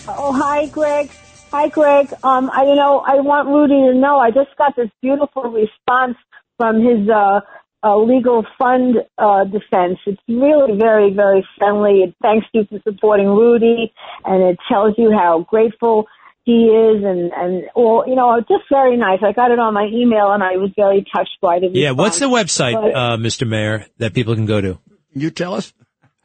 [0.08, 1.10] Oh, hi, Greg.
[1.52, 2.12] Hi, Greg.
[2.24, 6.16] Um, I, you know, I want Rudy to know I just got this beautiful response
[6.56, 7.40] from his uh,
[7.82, 9.98] uh, legal fund uh, defense.
[10.06, 12.02] It's really very, very friendly.
[12.02, 13.92] It thanks you for supporting Rudy,
[14.24, 16.06] and it tells you how grateful
[16.44, 19.20] he is, and and well, you know, just very nice.
[19.24, 21.70] I got it on my email, and I was very touched by the.
[21.72, 21.92] Yeah.
[21.92, 23.46] What's the website, But- uh, Mr.
[23.46, 24.78] Mayor, that people can go to?
[25.12, 25.72] You tell us.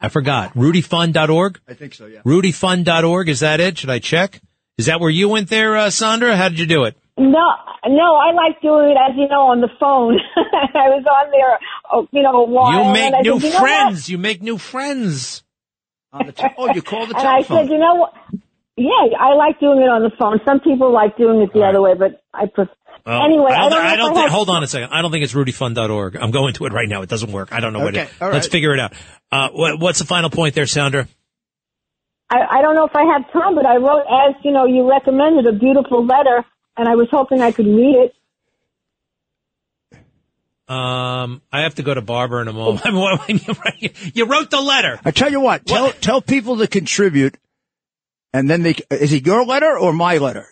[0.00, 0.54] I forgot.
[0.54, 1.60] RudyFund.org?
[1.68, 2.06] I think so.
[2.06, 2.20] Yeah.
[2.24, 3.28] RudyFund.org.
[3.28, 3.78] Is that it?
[3.78, 4.40] Should I check?
[4.76, 6.36] Is that where you went there, uh, Sandra?
[6.36, 6.96] How did you do it?
[7.18, 7.46] No,
[7.86, 10.18] no, I like doing it as you know on the phone.
[10.36, 11.58] I was on there,
[11.92, 12.86] oh, you know, a while.
[12.86, 14.08] You make new said, you know friends.
[14.08, 15.42] You make new friends.
[16.12, 18.14] On the te- oh, you call the and I said, you know what?
[18.76, 20.38] Yeah, I like doing it on the phone.
[20.46, 22.72] Some people like doing it the other way, but I prefer.
[23.04, 24.90] Well, anyway, I don't, I don't I think, have- hold on a second.
[24.92, 26.16] I don't think it's rudyfund.org.
[26.16, 27.02] I'm going to it right now.
[27.02, 27.52] It doesn't work.
[27.52, 28.52] I don't know what Okay, it all Let's right.
[28.52, 28.92] figure it out.
[29.32, 31.08] Uh, what, what's the final point there, Sandra?
[32.30, 34.88] I, I don't know if I have time, but I wrote as you know you
[34.88, 36.44] recommended a beautiful letter,
[36.78, 38.14] and I was hoping I could read it.
[40.68, 42.84] Um, I have to go to Barbara in a moment.
[42.86, 45.00] I mean, what- you wrote the letter.
[45.04, 47.38] I tell you what, tell tell people to contribute,
[48.34, 50.46] and then they is it your letter or my letter?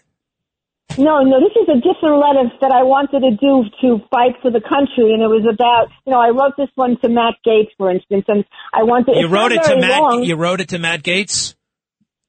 [0.97, 4.51] No, no, this is a different letter that I wanted to do to fight for
[4.51, 7.71] the country, and it was about you know I wrote this one to Matt Gaetz,
[7.77, 9.17] for instance, and I wanted.
[9.17, 10.01] You wrote it to Matt.
[10.01, 10.23] long.
[10.23, 11.56] You wrote it to Matt Gaetz.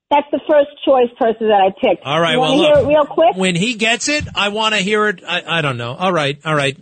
[0.09, 2.05] That's the first choice person that I picked.
[2.05, 2.33] All right.
[2.33, 3.35] You well, wanna look, hear it real quick.
[3.35, 5.21] when he gets it, I want to hear it.
[5.27, 5.93] I, I don't know.
[5.93, 6.39] All right.
[6.45, 6.77] All right.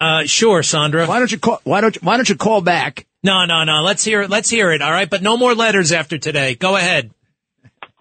[0.00, 1.06] Uh, sure, Sandra.
[1.06, 1.60] Why don't you call?
[1.64, 3.06] Why don't you, Why don't you call back?
[3.22, 3.82] No, no, no.
[3.82, 4.30] Let's hear it.
[4.30, 4.80] Let's hear it.
[4.80, 5.10] All right.
[5.10, 6.54] But no more letters after today.
[6.54, 7.10] Go ahead.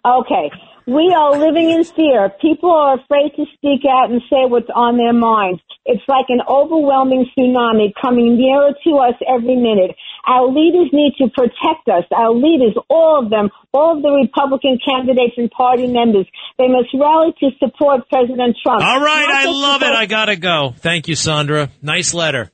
[0.05, 0.51] Okay.
[0.85, 2.29] We are living in fear.
[2.39, 5.59] People are afraid to speak out and say what's on their mind.
[5.85, 9.91] It's like an overwhelming tsunami coming nearer to us every minute.
[10.27, 12.03] Our leaders need to protect us.
[12.11, 16.27] Our leaders, all of them, all of the Republican candidates and party members,
[16.57, 18.83] they must rally to support President Trump.
[18.83, 19.25] All right.
[19.27, 19.95] Not I just love it.
[19.95, 20.73] I gotta go.
[20.77, 21.69] Thank you, Sandra.
[21.81, 22.51] Nice letter.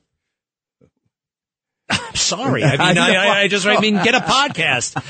[1.90, 2.62] I'm sorry.
[2.62, 5.02] I mean, I, I, I just, I mean, get a podcast.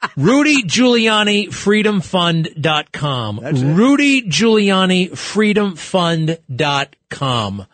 [0.16, 3.40] Rudy Giuliani freedomfund.com.
[3.76, 7.66] Rudy Giuliani Freedom freedomfund.com.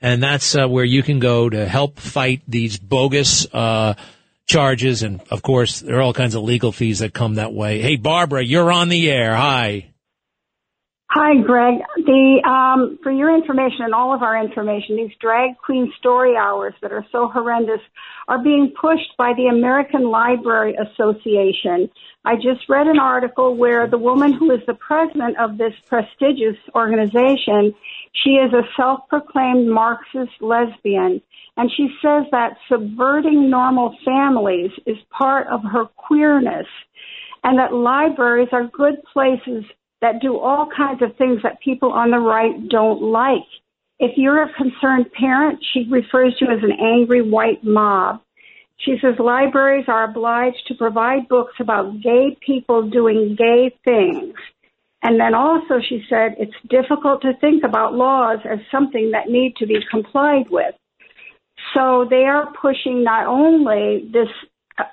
[0.00, 3.94] And that's uh, where you can go to help fight these bogus uh,
[4.46, 5.02] charges.
[5.02, 7.80] And of course, there are all kinds of legal fees that come that way.
[7.80, 9.34] Hey, Barbara, you're on the air.
[9.34, 9.90] Hi.
[11.10, 11.80] Hi, Greg.
[11.96, 16.74] The um, for your information and all of our information, these drag queen story hours
[16.82, 17.80] that are so horrendous
[18.28, 21.88] are being pushed by the American Library Association.
[22.26, 26.58] I just read an article where the woman who is the president of this prestigious
[26.74, 27.72] organization,
[28.12, 31.20] she is a self-proclaimed Marxist lesbian,
[31.56, 36.66] and she says that subverting normal families is part of her queerness,
[37.44, 39.64] and that libraries are good places
[40.00, 43.46] that do all kinds of things that people on the right don't like.
[43.98, 48.20] If you're a concerned parent, she refers to you as an angry white mob.
[48.78, 54.34] She says libraries are obliged to provide books about gay people doing gay things.
[55.02, 59.54] And then also she said it's difficult to think about laws as something that need
[59.56, 60.74] to be complied with.
[61.74, 64.28] So they are pushing not only this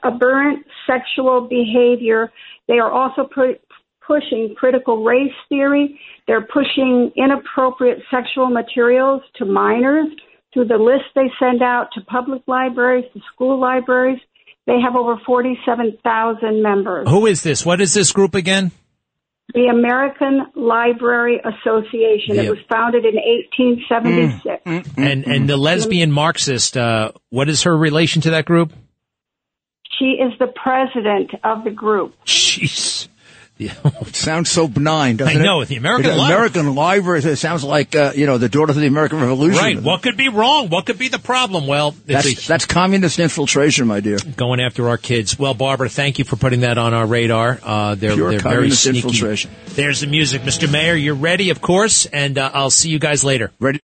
[0.04, 2.32] aberrant sexual behavior,
[2.68, 3.58] they are also pu-
[4.06, 6.00] pushing critical race theory.
[6.28, 10.08] They're pushing inappropriate sexual materials to minors
[10.54, 14.20] through the list they send out to public libraries, to school libraries.
[14.68, 17.08] They have over 47,000 members.
[17.08, 17.66] Who is this?
[17.66, 18.72] What is this group again?
[19.54, 22.36] The American Library Association.
[22.36, 22.44] Yeah.
[22.44, 24.64] It was founded in 1876.
[24.66, 28.46] Mm, mm, mm, and and the lesbian Marxist, uh, what is her relation to that
[28.46, 28.74] group?
[30.00, 32.16] She is the president of the group.
[32.26, 33.08] Jeez.
[33.58, 33.72] It
[34.16, 35.44] sounds so benign, doesn't I it?
[35.44, 36.34] know, with the American Library.
[36.34, 37.20] American Library.
[37.24, 39.62] It sounds like uh, you know the daughter of the American Revolution.
[39.62, 39.82] Right.
[39.82, 40.70] What could be wrong?
[40.70, 41.66] What could be the problem?
[41.66, 44.18] Well, it's That's, that's communist infiltration, my dear.
[44.36, 45.40] going after our kids.
[45.40, 47.60] Well, Barbara, thank you for putting that on our radar.
[47.64, 49.20] Uh, they're Pure they're very sneaky.
[49.68, 50.70] There's the music, Mr.
[50.70, 50.96] Mayor.
[50.96, 53.52] You're ready, of course, and uh, I'll see you guys later.
[53.60, 53.74] Ready.